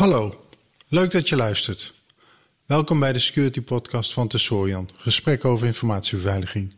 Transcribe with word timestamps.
Hallo, 0.00 0.44
leuk 0.88 1.10
dat 1.10 1.28
je 1.28 1.36
luistert. 1.36 1.94
Welkom 2.66 3.00
bij 3.00 3.12
de 3.12 3.18
Security 3.18 3.60
Podcast 3.60 4.12
van 4.12 4.28
Tesorian, 4.28 4.90
gesprek 4.96 5.44
over 5.44 5.66
informatiebeveiliging. 5.66 6.74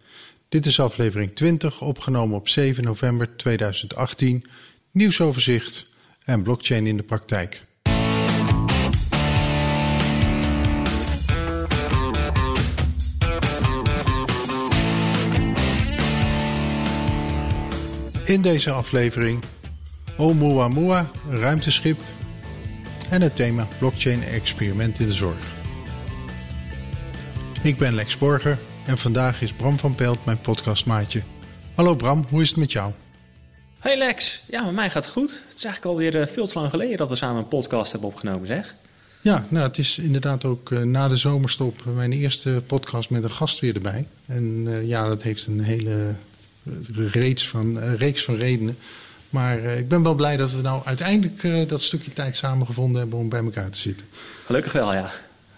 Dit 0.48 0.66
is 0.66 0.80
aflevering 0.80 1.34
20, 1.34 1.80
opgenomen 1.80 2.36
op 2.36 2.48
7 2.48 2.84
november 2.84 3.36
2018, 3.36 4.44
nieuwsoverzicht 4.90 5.88
en 6.24 6.42
blockchain 6.42 6.86
in 6.86 6.96
de 6.96 7.02
praktijk. 7.02 7.64
In 18.24 18.42
deze 18.42 18.70
aflevering 18.70 19.42
Oumuamua, 20.16 21.10
ruimteschip 21.28 22.00
en 23.12 23.20
het 23.20 23.36
thema 23.36 23.68
blockchain 23.78 24.22
experiment 24.22 24.98
in 24.98 25.06
de 25.06 25.12
zorg. 25.12 25.46
Ik 27.62 27.78
ben 27.78 27.94
Lex 27.94 28.18
Borger 28.18 28.58
en 28.86 28.98
vandaag 28.98 29.42
is 29.42 29.52
Bram 29.52 29.78
van 29.78 29.94
Pelt 29.94 30.24
mijn 30.24 30.40
podcastmaatje. 30.40 31.22
Hallo 31.74 31.96
Bram, 31.96 32.26
hoe 32.28 32.42
is 32.42 32.48
het 32.48 32.58
met 32.58 32.72
jou? 32.72 32.92
Hey 33.78 33.98
Lex, 33.98 34.42
ja, 34.48 34.64
met 34.64 34.74
mij 34.74 34.90
gaat 34.90 35.04
het 35.04 35.12
goed. 35.12 35.30
Het 35.30 35.56
is 35.56 35.64
eigenlijk 35.64 35.94
alweer 35.94 36.20
uh, 36.20 36.26
veel 36.26 36.46
te 36.46 36.58
lang 36.58 36.70
geleden 36.70 36.96
dat 36.96 37.08
we 37.08 37.14
samen 37.14 37.36
een 37.42 37.48
podcast 37.48 37.92
hebben 37.92 38.08
opgenomen, 38.08 38.46
zeg. 38.46 38.74
Ja, 39.20 39.46
nou, 39.48 39.66
het 39.66 39.78
is 39.78 39.98
inderdaad 39.98 40.44
ook 40.44 40.70
uh, 40.70 40.82
na 40.82 41.08
de 41.08 41.16
zomerstop 41.16 41.84
mijn 41.94 42.12
eerste 42.12 42.62
podcast 42.66 43.10
met 43.10 43.24
een 43.24 43.30
gast 43.30 43.60
weer 43.60 43.74
erbij. 43.74 44.06
En 44.26 44.64
uh, 44.66 44.86
ja, 44.86 45.08
dat 45.08 45.22
heeft 45.22 45.46
een 45.46 45.60
hele 45.60 46.14
reeks 46.96 47.48
van, 47.48 47.78
reeks 47.78 48.24
van 48.24 48.34
redenen. 48.34 48.78
Maar 49.32 49.58
uh, 49.58 49.78
ik 49.78 49.88
ben 49.88 50.02
wel 50.02 50.14
blij 50.14 50.36
dat 50.36 50.52
we 50.52 50.60
nou 50.60 50.82
uiteindelijk 50.84 51.42
uh, 51.42 51.68
dat 51.68 51.82
stukje 51.82 52.12
tijd 52.12 52.36
samengevonden 52.36 53.00
hebben 53.00 53.18
om 53.18 53.28
bij 53.28 53.42
elkaar 53.44 53.70
te 53.70 53.78
zitten. 53.78 54.06
Gelukkig 54.46 54.72
wel, 54.72 54.92
ja. 54.92 55.12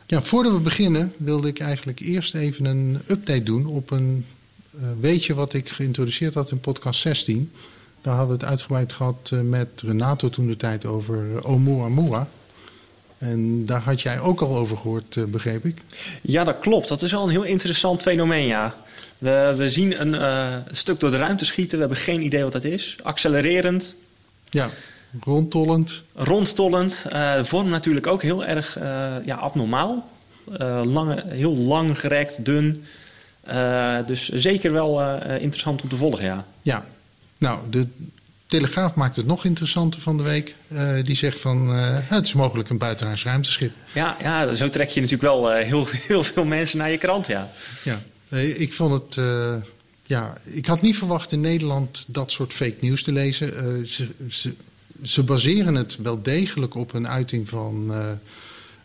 Ja, 0.06 0.22
voordat 0.22 0.52
we 0.52 0.58
beginnen 0.58 1.12
wilde 1.16 1.48
ik 1.48 1.58
eigenlijk 1.58 2.00
eerst 2.00 2.34
even 2.34 2.64
een 2.64 3.00
update 3.06 3.42
doen 3.42 3.66
op 3.66 3.90
een 3.90 4.26
uh, 4.70 4.82
weetje 5.00 5.34
wat 5.34 5.52
ik 5.52 5.68
geïntroduceerd 5.68 6.34
had 6.34 6.50
in 6.50 6.60
podcast 6.60 7.00
16. 7.00 7.52
Daar 8.00 8.14
hadden 8.14 8.36
we 8.36 8.42
het 8.42 8.50
uitgebreid 8.50 8.92
gehad 8.92 9.30
met 9.42 9.68
Renato 9.76 10.28
toen 10.28 10.46
de 10.46 10.56
tijd 10.56 10.86
over 10.86 11.44
Oumuamua. 11.44 12.28
En 13.18 13.66
daar 13.66 13.80
had 13.80 14.00
jij 14.00 14.20
ook 14.20 14.40
al 14.40 14.56
over 14.56 14.76
gehoord, 14.76 15.30
begreep 15.30 15.64
ik. 15.64 15.76
Ja, 16.22 16.44
dat 16.44 16.58
klopt. 16.58 16.88
Dat 16.88 17.02
is 17.02 17.10
wel 17.10 17.22
een 17.22 17.30
heel 17.30 17.44
interessant 17.44 18.02
fenomeen, 18.02 18.46
ja. 18.46 18.74
We, 19.24 19.54
we 19.56 19.70
zien 19.70 20.00
een 20.00 20.14
uh, 20.14 20.56
stuk 20.70 21.00
door 21.00 21.10
de 21.10 21.16
ruimte 21.16 21.44
schieten. 21.44 21.78
We 21.78 21.84
hebben 21.84 22.02
geen 22.02 22.22
idee 22.22 22.42
wat 22.42 22.52
dat 22.52 22.64
is. 22.64 22.96
Accelererend. 23.02 23.94
Ja, 24.50 24.70
rondtollend. 25.20 26.02
Rondtollend. 26.14 27.04
Uh, 27.06 27.34
de 27.34 27.44
vorm 27.44 27.68
natuurlijk 27.68 28.06
ook 28.06 28.22
heel 28.22 28.44
erg 28.44 28.78
uh, 28.78 29.14
ja, 29.24 29.36
abnormaal. 29.36 30.10
lange, 30.82 31.24
heel 31.28 31.56
lang 31.56 32.00
gerekt, 32.00 32.44
dun. 32.44 32.84
dus 34.06 34.28
zeker 34.28 34.72
wel 34.72 35.18
interessant 35.18 35.82
om 35.82 35.88
te 35.88 35.96
volgen, 35.96 36.24
ja. 36.24 36.46
Ja, 36.62 36.84
nou, 37.38 37.60
de 37.70 37.86
Telegraaf 38.46 38.94
maakt 38.94 39.16
het 39.16 39.26
nog 39.26 39.44
interessanter 39.44 40.00
van 40.00 40.16
de 40.16 40.22
week. 40.22 40.54
die 41.02 41.16
zegt 41.16 41.40
van, 41.40 41.68
het 41.74 42.26
is 42.26 42.34
mogelijk 42.34 42.68
een 42.68 42.78
buitenaards 42.78 43.24
ruimteschip. 43.24 43.72
Ja, 43.92 44.16
ja, 44.20 44.52
zo 44.52 44.70
trek 44.70 44.88
je 44.88 45.00
natuurlijk 45.00 45.32
wel 45.32 45.50
heel, 45.50 45.86
heel 46.08 46.24
veel 46.24 46.44
mensen 46.44 46.78
naar 46.78 46.90
je 46.90 46.98
krant, 46.98 47.26
ja. 47.26 47.50
Ja, 47.82 48.02
ik 48.56 48.72
vond 48.72 48.92
het. 48.92 49.16
Uh, 49.16 49.54
ja, 50.06 50.36
ik 50.44 50.66
had 50.66 50.82
niet 50.82 50.96
verwacht 50.96 51.32
in 51.32 51.40
Nederland 51.40 52.04
dat 52.08 52.30
soort 52.32 52.52
fake 52.52 52.76
nieuws 52.80 53.02
te 53.02 53.12
lezen. 53.12 53.78
Uh, 53.78 53.86
ze, 54.28 54.54
ze, 55.02 55.22
baseren 55.22 55.74
het 55.74 55.96
wel 55.96 56.22
degelijk 56.22 56.74
op 56.74 56.94
een 56.94 57.08
uiting 57.08 57.48
van. 57.48 57.86
Uh, 57.90 58.10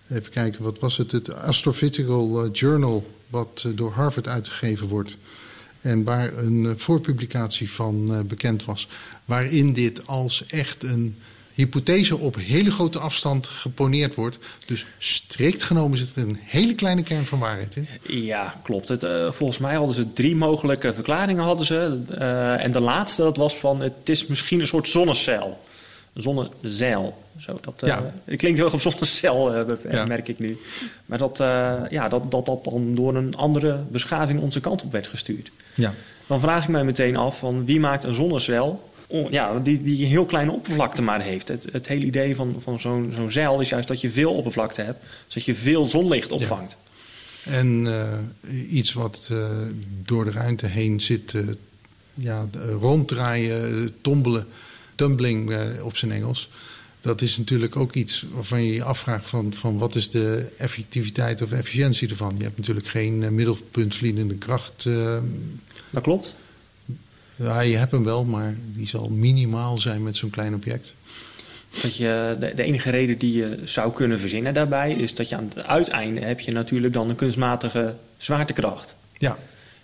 even 0.09 0.31
kijken, 0.31 0.63
wat 0.63 0.79
was 0.79 0.97
het? 0.97 1.11
Het 1.11 1.33
Astrophysical 1.33 2.49
Journal, 2.51 3.09
wat 3.29 3.65
door 3.75 3.91
Harvard 3.91 4.27
uitgegeven 4.27 4.87
wordt. 4.87 5.17
En 5.81 6.03
waar 6.03 6.37
een 6.37 6.73
voorpublicatie 6.77 7.71
van 7.71 8.25
bekend 8.27 8.65
was. 8.65 8.87
Waarin 9.25 9.73
dit 9.73 10.08
als 10.08 10.45
echt 10.47 10.83
een 10.83 11.15
hypothese 11.59 12.17
op 12.17 12.36
hele 12.36 12.71
grote 12.71 12.99
afstand 12.99 13.47
geponeerd 13.47 14.15
wordt. 14.15 14.39
Dus 14.65 14.86
strikt 14.97 15.64
genomen 15.64 15.97
zit 15.97 16.11
er 16.15 16.21
een 16.21 16.39
hele 16.42 16.75
kleine 16.75 17.03
kern 17.03 17.25
van 17.25 17.39
waarheid 17.39 17.75
in. 17.75 17.87
Ja, 18.03 18.55
klopt. 18.64 18.87
Het, 18.87 19.03
uh, 19.03 19.31
volgens 19.31 19.58
mij 19.58 19.75
hadden 19.75 19.95
ze 19.95 20.14
drie 20.14 20.36
mogelijke 20.36 20.93
verklaringen. 20.93 21.43
Hadden 21.43 21.65
ze. 21.65 21.99
Uh, 22.11 22.64
en 22.64 22.71
de 22.71 22.80
laatste 22.80 23.21
dat 23.21 23.37
was 23.37 23.58
van 23.58 23.81
het 23.81 23.93
is 24.09 24.25
misschien 24.25 24.59
een 24.59 24.67
soort 24.67 24.87
zonnecel. 24.87 25.59
Een 26.14 26.21
zonnezeil. 26.21 27.23
Zo, 27.37 27.58
dat, 27.61 27.83
uh, 27.83 27.89
ja. 27.89 28.14
Het 28.26 28.37
klinkt 28.37 28.58
heel 28.58 28.65
erg 28.65 28.76
op 28.76 28.81
zonnecel, 28.81 29.67
ja. 29.89 30.05
merk 30.05 30.27
ik 30.27 30.39
nu. 30.39 30.58
Maar 31.05 31.17
dat, 31.17 31.37
ja, 31.89 32.08
dat, 32.08 32.31
dat 32.31 32.45
dat 32.45 32.64
dan 32.64 32.95
door 32.95 33.15
een 33.15 33.36
andere 33.36 33.83
beschaving 33.89 34.39
onze 34.39 34.59
kant 34.59 34.83
op 34.83 34.91
werd 34.91 35.08
gestuurd. 35.08 35.52
Ja. 35.73 35.93
Dan 36.27 36.39
vraag 36.39 36.64
ik 36.64 36.70
mij 36.70 36.83
meteen 36.83 37.15
af 37.15 37.39
van 37.39 37.65
wie 37.65 37.80
maakt 37.80 38.03
een 38.03 38.14
zonnecel 38.14 38.89
ja, 39.30 39.59
die, 39.59 39.83
die 39.83 40.03
een 40.03 40.09
heel 40.09 40.25
kleine 40.25 40.52
oppervlakte 40.52 41.02
maar 41.02 41.21
heeft. 41.21 41.47
Het, 41.47 41.67
het 41.71 41.87
hele 41.87 42.05
idee 42.05 42.36
van, 42.36 42.55
van 42.59 42.80
zo'n 42.80 43.11
zo'n 43.15 43.31
zeil 43.31 43.61
is 43.61 43.70
juist 43.70 43.87
dat 43.87 44.02
je 44.02 44.09
veel 44.09 44.33
oppervlakte 44.33 44.81
hebt. 44.81 45.03
Zodat 45.27 45.45
je 45.45 45.55
veel 45.55 45.86
zonlicht 45.86 46.31
opvangt. 46.31 46.77
Ja. 47.43 47.52
En 47.52 47.86
uh, 47.87 48.73
iets 48.73 48.93
wat 48.93 49.30
uh, 49.31 49.47
door 50.05 50.25
de 50.25 50.31
ruimte 50.31 50.65
heen 50.65 51.02
zit, 51.02 51.33
uh, 51.33 51.47
ja, 52.14 52.47
ronddraaien, 52.80 53.93
tombelen, 54.02 54.47
tumbling 54.95 55.53
op 55.81 55.97
zijn 55.97 56.11
Engels. 56.11 56.49
Dat 57.02 57.21
is 57.21 57.37
natuurlijk 57.37 57.76
ook 57.76 57.93
iets 57.93 58.26
waarvan 58.33 58.64
je 58.64 58.73
je 58.73 58.83
afvraagt 58.83 59.27
van, 59.27 59.53
van 59.53 59.77
wat 59.77 59.95
is 59.95 60.09
de 60.09 60.52
effectiviteit 60.58 61.41
of 61.41 61.52
efficiëntie 61.52 62.09
ervan. 62.09 62.36
Je 62.37 62.43
hebt 62.43 62.58
natuurlijk 62.58 62.87
geen 62.87 63.36
middelpuntvliedende 63.36 64.36
kracht. 64.36 64.83
dat 65.89 66.03
klopt. 66.03 66.36
Ja, 67.39 67.60
je 67.60 67.77
hebt 67.77 67.92
hem 67.92 68.04
wel, 68.04 68.26
maar 68.26 68.55
die 68.73 68.88
zal 68.88 69.10
minimaal 69.10 69.77
zijn 69.77 70.04
met 70.04 70.17
zo'n 70.17 70.30
klein 70.30 70.54
object. 70.54 70.94
Dat 71.82 71.95
je, 71.95 72.36
de, 72.39 72.54
de, 72.55 72.64
enige 72.64 72.89
reden 72.89 73.17
die 73.17 73.38
je 73.38 73.60
zou 73.64 73.94
kunnen 73.94 74.20
verzinnen 74.20 74.54
daarbij 74.54 74.92
is 74.92 75.16
dat 75.16 75.30
je 75.30 75.36
aan 75.36 75.52
het 75.55 75.66
uiteinde 75.66 76.22
heb 76.22 76.39
je 76.39 76.52
natuurlijk 76.52 76.94
dan 76.94 77.10
een 77.10 77.16
kunstmatige 77.16 77.95
zwaartekracht. 78.17 78.95
Ja. 79.17 79.38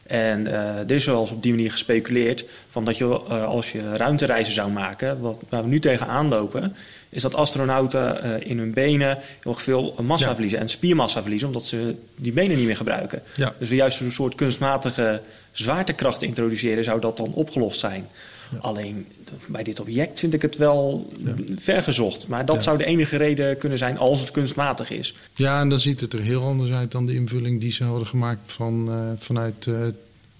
En 0.05 0.45
uh, 0.45 0.79
er 0.79 0.91
is 0.91 1.03
zoals 1.03 1.31
op 1.31 1.43
die 1.43 1.51
manier 1.51 1.71
gespeculeerd 1.71 2.45
van 2.69 2.85
dat 2.85 2.97
je 2.97 3.05
uh, 3.05 3.45
als 3.45 3.71
je 3.71 3.95
ruimtereizen 3.95 4.53
zou 4.53 4.71
maken, 4.71 5.19
wat, 5.21 5.41
waar 5.49 5.61
we 5.61 5.67
nu 5.67 5.79
tegenaan 5.79 6.27
lopen, 6.27 6.75
is 7.09 7.21
dat 7.21 7.35
astronauten 7.35 8.25
uh, 8.25 8.49
in 8.49 8.57
hun 8.57 8.73
benen 8.73 9.17
heel 9.41 9.53
veel 9.53 9.95
massa 10.01 10.27
ja. 10.27 10.33
verliezen 10.33 10.59
en 10.59 10.69
spiermassa 10.69 11.21
verliezen, 11.21 11.47
omdat 11.47 11.65
ze 11.65 11.95
die 12.15 12.31
benen 12.31 12.57
niet 12.57 12.65
meer 12.65 12.75
gebruiken. 12.75 13.21
Ja. 13.35 13.53
Dus 13.59 13.69
we 13.69 13.75
juist 13.75 13.99
een 13.99 14.11
soort 14.11 14.35
kunstmatige 14.35 15.21
zwaartekracht 15.51 16.23
introduceren, 16.23 16.83
zou 16.83 16.99
dat 16.99 17.17
dan 17.17 17.33
opgelost 17.33 17.79
zijn. 17.79 18.07
Ja. 18.51 18.57
Alleen 18.57 19.07
bij 19.47 19.63
dit 19.63 19.79
object 19.79 20.19
vind 20.19 20.33
ik 20.33 20.41
het 20.41 20.57
wel 20.57 21.09
ja. 21.17 21.35
vergezocht. 21.55 22.27
Maar 22.27 22.45
dat 22.45 22.55
ja. 22.55 22.61
zou 22.61 22.77
de 22.77 22.85
enige 22.85 23.17
reden 23.17 23.57
kunnen 23.57 23.77
zijn 23.77 23.97
als 23.97 24.19
het 24.19 24.31
kunstmatig 24.31 24.89
is. 24.89 25.15
Ja, 25.33 25.59
en 25.61 25.69
dan 25.69 25.79
ziet 25.79 25.99
het 25.99 26.13
er 26.13 26.21
heel 26.21 26.43
anders 26.43 26.71
uit 26.71 26.91
dan 26.91 27.05
de 27.05 27.13
invulling 27.13 27.61
die 27.61 27.71
ze 27.71 27.83
hadden 27.83 28.07
gemaakt 28.07 28.53
van, 28.53 28.89
uh, 28.89 29.11
vanuit 29.17 29.65
uh, 29.65 29.75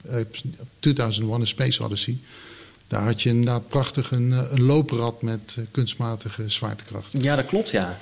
uh, 0.09 0.15
2001 0.79 1.41
A 1.41 1.45
Space 1.45 1.83
Odyssey. 1.83 2.17
Daar 2.87 3.03
had 3.03 3.21
je 3.21 3.29
inderdaad 3.29 3.67
prachtig 3.67 4.11
een, 4.11 4.31
een 4.31 4.61
looprad 4.61 5.21
met 5.21 5.57
kunstmatige 5.71 6.49
zwaartekracht. 6.49 7.13
Ja, 7.19 7.35
dat 7.35 7.45
klopt, 7.45 7.69
ja. 7.69 7.99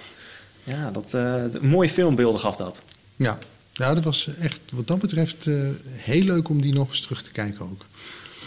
Ja, 0.63 0.91
dat, 0.91 1.61
mooie 1.61 1.89
filmbeelden 1.89 2.39
gaf 2.39 2.55
dat. 2.55 2.81
Ja, 3.15 3.39
ja, 3.73 3.93
dat 3.93 4.03
was 4.03 4.29
echt 4.39 4.61
wat 4.71 4.87
dat 4.87 4.99
betreft 4.99 5.47
heel 5.87 6.23
leuk 6.23 6.49
om 6.49 6.61
die 6.61 6.73
nog 6.73 6.89
eens 6.89 7.01
terug 7.01 7.21
te 7.21 7.31
kijken 7.31 7.61
ook. 7.61 7.85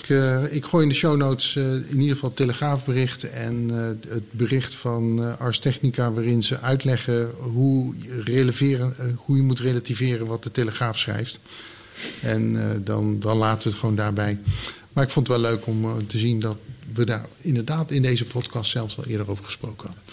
Ik, 0.06 0.12
uh, 0.12 0.54
ik 0.54 0.64
gooi 0.64 0.82
in 0.82 0.88
de 0.88 0.94
show 0.94 1.16
notes 1.16 1.54
uh, 1.54 1.64
in 1.72 2.00
ieder 2.00 2.14
geval 2.14 2.28
het 2.28 2.38
telegraafbericht 2.38 3.30
en 3.30 3.68
het 4.08 4.32
bericht 4.32 4.74
van 4.74 5.38
Ars 5.38 5.58
Technica 5.58 6.12
waarin 6.12 6.42
ze 6.42 6.60
uitleggen 6.60 7.30
hoe, 7.38 7.94
hoe 9.16 9.36
je 9.36 9.42
moet 9.42 9.60
relativeren 9.60 10.26
wat 10.26 10.42
de 10.42 10.50
telegraaf 10.50 10.98
schrijft. 10.98 11.38
En 12.22 12.56
dan, 12.84 13.18
dan 13.20 13.36
laten 13.36 13.62
we 13.62 13.68
het 13.68 13.78
gewoon 13.78 13.94
daarbij. 13.94 14.38
Maar 14.92 15.04
ik 15.04 15.10
vond 15.10 15.28
het 15.28 15.41
wel 15.41 15.50
leuk 15.50 15.66
om 15.66 16.06
te 16.06 16.18
zien 16.18 16.41
dat 16.41 16.56
we 16.92 17.04
daar 17.04 17.26
inderdaad 17.41 17.91
in 17.91 18.02
deze 18.02 18.24
podcast 18.24 18.70
zelfs 18.70 18.97
al 18.97 19.04
eerder 19.04 19.30
over 19.30 19.44
gesproken 19.44 19.86
hadden. 19.86 20.04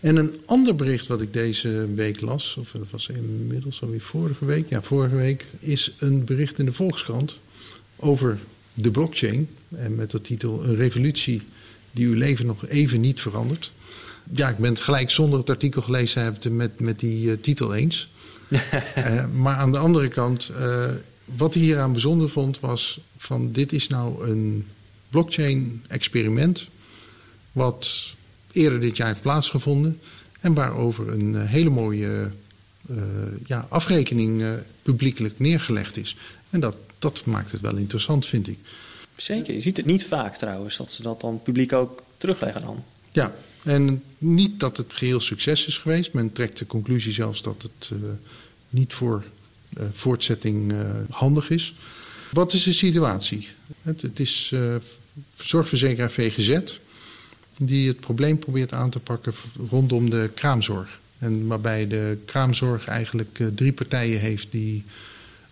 En 0.00 0.16
een 0.16 0.40
ander 0.46 0.76
bericht 0.76 1.06
wat 1.06 1.20
ik 1.20 1.32
deze 1.32 1.88
week 1.94 2.20
las, 2.20 2.56
of 2.56 2.70
dat 2.70 2.90
was 2.90 3.08
inmiddels 3.08 3.82
alweer 3.82 4.00
vorige 4.00 4.44
week, 4.44 4.68
ja, 4.68 4.82
vorige 4.82 5.16
week, 5.16 5.46
is 5.58 5.94
een 5.98 6.24
bericht 6.24 6.58
in 6.58 6.64
de 6.64 6.72
Volkskrant 6.72 7.38
over 7.96 8.38
de 8.74 8.90
blockchain. 8.90 9.48
En 9.76 9.94
met 9.94 10.10
de 10.10 10.20
titel 10.20 10.64
Een 10.64 10.76
revolutie 10.76 11.42
die 11.90 12.06
uw 12.06 12.14
leven 12.14 12.46
nog 12.46 12.66
even 12.66 13.00
niet 13.00 13.20
verandert. 13.20 13.72
Ja, 14.32 14.48
ik 14.48 14.58
ben 14.58 14.70
het 14.70 14.80
gelijk 14.80 15.10
zonder 15.10 15.38
het 15.38 15.50
artikel 15.50 15.82
gelezen 15.82 16.22
hebben 16.22 16.56
met, 16.56 16.80
met 16.80 16.98
die 16.98 17.26
uh, 17.26 17.36
titel 17.40 17.74
eens. 17.74 18.08
uh, 18.48 19.24
maar 19.42 19.56
aan 19.56 19.72
de 19.72 19.78
andere 19.78 20.08
kant, 20.08 20.50
uh, 20.50 20.88
wat 21.24 21.54
hij 21.54 21.62
hieraan 21.62 21.92
bijzonder 21.92 22.28
vond, 22.28 22.60
was 22.60 23.00
van 23.16 23.52
dit 23.52 23.72
is 23.72 23.88
nou 23.88 24.28
een 24.28 24.66
blockchain 25.08 25.82
experiment. 25.88 26.68
Wat 27.52 28.14
eerder 28.52 28.80
dit 28.80 28.96
jaar 28.96 29.06
heeft 29.06 29.22
plaatsgevonden. 29.22 30.00
En 30.40 30.54
waarover 30.54 31.08
een 31.08 31.46
hele 31.46 31.70
mooie 31.70 32.30
ja, 33.46 33.66
afrekening 33.68 34.44
publiekelijk 34.82 35.38
neergelegd 35.38 35.96
is. 35.96 36.16
En 36.50 36.60
dat, 36.60 36.76
dat 36.98 37.24
maakt 37.24 37.52
het 37.52 37.60
wel 37.60 37.76
interessant, 37.76 38.26
vind 38.26 38.48
ik. 38.48 38.58
Zeker, 39.16 39.54
je 39.54 39.60
ziet 39.60 39.76
het 39.76 39.86
niet 39.86 40.04
vaak 40.04 40.36
trouwens, 40.36 40.76
dat 40.76 40.92
ze 40.92 41.02
dat 41.02 41.20
dan 41.20 41.42
publiek 41.42 41.72
ook 41.72 42.02
terugleggen 42.16 42.60
dan. 42.60 42.84
Ja, 43.12 43.34
en 43.64 44.02
niet 44.18 44.60
dat 44.60 44.76
het 44.76 44.92
geheel 44.92 45.20
succes 45.20 45.66
is 45.66 45.78
geweest. 45.78 46.12
Men 46.12 46.32
trekt 46.32 46.58
de 46.58 46.66
conclusie 46.66 47.12
zelfs 47.12 47.42
dat 47.42 47.62
het 47.62 47.90
uh, 47.92 47.98
niet 48.68 48.92
voor 48.92 49.24
uh, 49.78 49.84
voortzetting 49.92 50.72
uh, 50.72 50.80
handig 51.10 51.50
is. 51.50 51.74
Wat 52.32 52.52
is 52.52 52.62
de 52.62 52.72
situatie? 52.72 53.48
Het, 53.82 54.02
het 54.02 54.20
is 54.20 54.54
zorgverzekeraar 55.36 56.10
VGZ 56.10 56.58
die 57.58 57.88
het 57.88 58.00
probleem 58.00 58.38
probeert 58.38 58.72
aan 58.72 58.90
te 58.90 59.00
pakken 59.00 59.34
rondom 59.68 60.10
de 60.10 60.30
kraamzorg. 60.34 61.00
En 61.18 61.46
waarbij 61.46 61.86
de 61.86 62.18
kraamzorg 62.24 62.86
eigenlijk 62.86 63.40
drie 63.54 63.72
partijen 63.72 64.20
heeft 64.20 64.46
die 64.50 64.84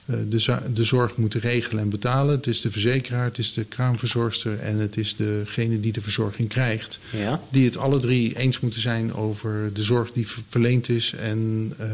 eh, 0.07 0.17
de, 0.29 0.59
de 0.75 0.85
zorg 0.85 1.17
moeten 1.17 1.41
regelen 1.41 1.83
en 1.83 1.89
betalen. 1.89 2.35
Het 2.35 2.47
is 2.47 2.61
de 2.61 2.71
verzekeraar, 2.71 3.25
het 3.25 3.39
is 3.39 3.53
de 3.53 3.65
kraamverzorgster 3.65 4.59
en 4.59 4.79
het 4.79 4.97
is 4.97 5.17
degene 5.17 5.81
die 5.81 5.93
de 5.93 6.01
verzorging 6.01 6.49
krijgt. 6.49 6.99
Ja. 7.13 7.41
Die 7.51 7.65
het 7.65 7.77
alle 7.77 7.99
drie 7.99 8.39
eens 8.39 8.61
moeten 8.61 8.81
zijn 8.81 9.15
over 9.15 9.71
de 9.73 9.83
zorg 9.83 10.13
die 10.13 10.27
verleend 10.49 10.89
is 10.89 11.13
en 11.13 11.73
uh, 11.81 11.87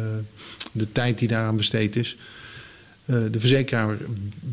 de 0.72 0.92
tijd 0.92 1.18
die 1.18 1.28
daaraan 1.28 1.56
besteed 1.56 1.96
is. 1.96 2.16
Uh, 3.06 3.16
de 3.30 3.40
verzekeraar 3.40 3.96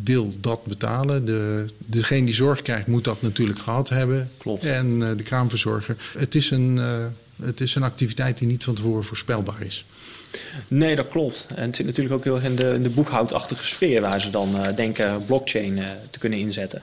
wil 0.03 0.33
dat 0.39 0.65
betalen. 0.65 1.25
De, 1.25 1.65
degene 1.77 2.25
die 2.25 2.35
zorg 2.35 2.61
krijgt 2.61 2.87
moet 2.87 3.03
dat 3.03 3.21
natuurlijk 3.21 3.59
gehad 3.59 3.89
hebben. 3.89 4.29
Klopt. 4.37 4.63
En 4.63 4.99
de 4.99 5.23
kraamverzorger. 5.23 5.95
Het 6.17 6.35
is, 6.35 6.51
een, 6.51 6.79
het 7.41 7.61
is 7.61 7.75
een 7.75 7.83
activiteit 7.83 8.37
die 8.37 8.47
niet 8.47 8.63
van 8.63 8.75
tevoren 8.75 9.03
voorspelbaar 9.03 9.61
is. 9.61 9.85
Nee, 10.67 10.95
dat 10.95 11.07
klopt. 11.07 11.45
En 11.55 11.65
het 11.65 11.75
zit 11.75 11.85
natuurlijk 11.85 12.15
ook 12.15 12.23
heel 12.23 12.35
erg 12.35 12.43
in 12.43 12.55
de, 12.55 12.73
in 12.73 12.83
de 12.83 12.89
boekhoudachtige 12.89 13.65
sfeer 13.65 14.01
waar 14.01 14.21
ze 14.21 14.29
dan 14.29 14.55
uh, 14.55 14.75
denken 14.75 15.25
blockchain 15.25 15.77
uh, 15.77 15.85
te 16.09 16.19
kunnen 16.19 16.39
inzetten. 16.39 16.81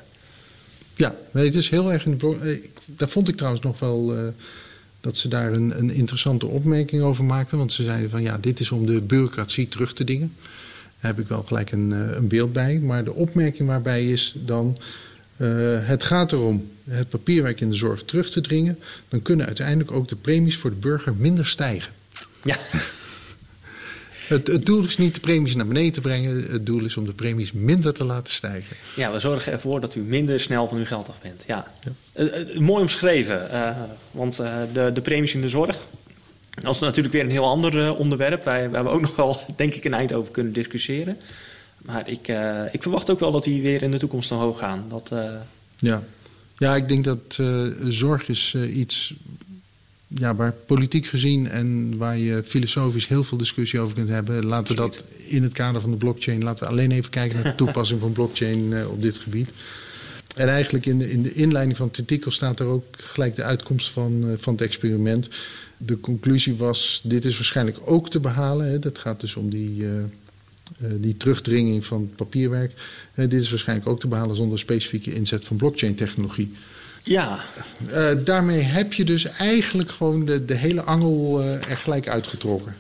Ja, 0.97 1.15
nee, 1.31 1.45
het 1.45 1.55
is 1.55 1.69
heel 1.69 1.93
erg 1.93 2.07
in 2.07 2.19
de 2.19 2.37
eh, 2.43 2.71
Daar 2.87 3.09
vond 3.09 3.29
ik 3.29 3.37
trouwens 3.37 3.65
nog 3.65 3.79
wel 3.79 4.17
uh, 4.17 4.29
dat 5.01 5.17
ze 5.17 5.29
daar 5.29 5.53
een, 5.53 5.79
een, 5.79 5.91
interessante 5.91 6.47
opmerking 6.47 7.03
over 7.03 7.25
maakten. 7.25 7.59
Want 7.59 7.73
ze 7.73 7.83
zeiden 7.83 8.11
van 8.11 8.23
ja, 8.23 8.39
dit 8.39 8.61
is 8.61 8.71
om 8.71 8.87
de 8.87 9.01
bureaucratie 9.01 9.69
terug 9.69 9.95
te 9.95 10.05
dingen. 10.05 10.35
Daar 11.01 11.15
heb 11.15 11.19
ik 11.19 11.29
wel 11.29 11.43
gelijk 11.43 11.73
een, 11.73 11.91
een 11.91 12.29
beeld 12.29 12.53
bij. 12.53 12.79
Maar 12.79 13.05
de 13.05 13.15
opmerking 13.15 13.69
waarbij 13.69 14.11
is 14.11 14.35
dan. 14.37 14.77
Het 15.83 16.05
gaat 16.05 16.33
erom 16.33 16.71
het 16.91 17.09
papierwerk 17.09 17.61
in 17.61 17.71
de 17.71 17.77
zorg 17.77 18.05
terug 18.05 18.31
te 18.31 18.41
dringen. 18.41 18.79
Dan 19.09 19.23
kunnen 19.23 19.47
uiteindelijk 19.47 19.93
ook 19.93 20.09
de 20.09 20.17
premies 20.17 20.57
voor 20.57 20.71
de 20.71 20.77
burger 20.77 21.15
minder 21.15 21.47
stijgen. 21.47 21.93
Ja. 22.43 22.57
Het, 24.25 24.47
het, 24.47 24.67
doel 24.67 24.85
is 24.85 24.97
niet 24.97 25.15
de 25.15 25.21
premies 25.21 25.55
naar 25.55 25.67
beneden 25.67 25.93
te 25.93 26.01
brengen. 26.01 26.37
Het 26.37 26.67
doel 26.67 26.85
is 26.85 26.97
om 26.97 27.07
de 27.07 27.13
premies 27.13 27.53
minder 27.53 27.95
te 27.95 28.05
laten 28.05 28.33
stijgen. 28.33 28.77
Ja, 28.97 29.13
we 29.13 29.19
zorgen 29.19 29.53
ervoor 29.53 29.81
dat 29.81 29.95
u 29.95 30.01
minder 30.01 30.41
snel 30.41 30.69
van 30.69 30.79
uw 30.79 30.85
geld 30.85 31.09
af 31.09 31.21
bent. 31.21 31.45
Ja. 31.47 31.67
ja. 32.15 32.23
Uh, 32.23 32.59
mooi 32.59 32.83
omschreven. 32.83 33.49
Uh, 33.53 33.71
want 34.11 34.37
de, 34.73 34.91
de 34.95 35.01
premies 35.01 35.35
in 35.35 35.41
de 35.41 35.49
zorg. 35.49 35.79
Dat 36.55 36.75
is 36.75 36.81
natuurlijk 36.81 37.15
weer 37.15 37.25
een 37.25 37.31
heel 37.31 37.47
ander 37.47 37.95
onderwerp. 37.95 38.45
Wij, 38.45 38.71
waar 38.71 38.85
we 38.85 38.91
ook 38.91 39.01
nog 39.01 39.17
wel, 39.17 39.41
denk 39.57 39.75
ik, 39.75 39.85
een 39.85 39.95
eind 39.95 40.13
over 40.13 40.33
kunnen 40.33 40.53
discussiëren. 40.53 41.19
Maar 41.85 42.09
ik, 42.09 42.29
ik 42.73 42.83
verwacht 42.83 43.11
ook 43.11 43.21
wel 43.21 43.33
dat 43.33 43.45
die 43.45 43.63
weer 43.63 43.83
in 43.83 43.91
de 43.91 43.99
toekomst 43.99 44.33
omhoog 44.33 44.59
gaan. 44.59 44.85
Dat, 44.89 45.13
ja. 45.77 46.03
ja, 46.59 46.77
ik 46.77 46.89
denk 46.89 47.05
dat 47.05 47.39
zorg 47.83 48.29
is 48.29 48.55
iets 48.55 49.15
ja, 50.09 50.35
waar 50.35 50.53
politiek 50.53 51.07
gezien 51.07 51.49
en 51.49 51.97
waar 51.97 52.19
je 52.19 52.43
filosofisch 52.45 53.09
heel 53.09 53.25
veel 53.25 53.39
discussie 53.39 53.81
over 53.81 53.95
kunt 53.95 54.09
hebben. 54.09 54.45
Laten 54.45 54.75
we 54.75 54.81
dat 54.81 55.05
in 55.27 55.43
het 55.43 55.53
kader 55.53 55.81
van 55.81 55.91
de 55.91 55.97
blockchain, 55.97 56.43
laten 56.43 56.65
we 56.65 56.71
alleen 56.71 56.91
even 56.91 57.11
kijken 57.11 57.35
naar 57.43 57.53
de 57.53 57.59
toepassing 57.65 58.01
van 58.01 58.13
blockchain 58.13 58.87
op 58.89 59.03
dit 59.03 59.19
gebied. 59.19 59.51
En 60.37 60.49
eigenlijk 60.49 60.87
in 60.87 60.99
de, 60.99 61.11
in 61.11 61.23
de 61.23 61.33
inleiding 61.33 61.77
van 61.77 61.87
het 61.87 61.99
artikel 61.99 62.31
staat 62.31 62.61
er 62.61 62.67
ook 62.67 62.85
gelijk 62.97 63.37
de 63.37 63.43
uitkomst 63.43 63.91
van, 63.91 64.37
van 64.39 64.53
het 64.53 64.63
experiment. 64.63 65.29
De 65.77 66.01
conclusie 66.01 66.55
was, 66.55 67.01
dit 67.05 67.25
is 67.25 67.35
waarschijnlijk 67.35 67.79
ook 67.85 68.11
te 68.11 68.21
behalen. 68.21 68.67
Hè. 68.67 68.79
Dat 68.79 68.99
gaat 68.99 69.21
dus 69.21 69.37
om 69.37 69.51
die, 69.51 69.83
uh, 69.83 69.91
die 70.79 71.17
terugdringing 71.17 71.87
van 71.87 72.11
papierwerk. 72.17 72.73
dit 73.15 73.33
is 73.33 73.51
waarschijnlijk 73.51 73.89
ook 73.89 74.01
te 74.01 74.07
behalen 74.07 74.37
zonder 74.37 74.59
specifieke 74.59 75.15
inzet 75.15 75.45
van 75.45 75.57
blockchain 75.57 75.95
technologie. 75.95 76.53
Ja. 77.03 77.39
Uh, 77.87 78.09
daarmee 78.25 78.61
heb 78.61 78.93
je 78.93 79.05
dus 79.05 79.25
eigenlijk 79.25 79.91
gewoon 79.91 80.25
de, 80.25 80.45
de 80.45 80.55
hele 80.55 80.83
angel 80.83 81.43
er 81.43 81.77
gelijk 81.77 82.09
uitgetrokken. 82.09 82.77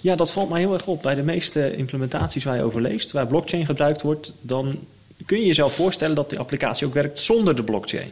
Ja, 0.00 0.16
dat 0.16 0.32
valt 0.32 0.48
mij 0.48 0.60
heel 0.60 0.72
erg 0.72 0.86
op. 0.86 1.02
Bij 1.02 1.14
de 1.14 1.22
meeste 1.22 1.76
implementaties 1.76 2.44
waar 2.44 2.56
je 2.56 2.62
over 2.62 2.80
leest, 2.80 3.12
waar 3.12 3.26
blockchain 3.26 3.66
gebruikt 3.66 4.02
wordt, 4.02 4.32
dan 4.40 4.78
kun 5.26 5.38
je 5.38 5.46
jezelf 5.46 5.74
voorstellen 5.74 6.14
dat 6.14 6.30
die 6.30 6.38
applicatie 6.38 6.86
ook 6.86 6.94
werkt 6.94 7.18
zonder 7.18 7.56
de 7.56 7.64
blockchain. 7.64 8.10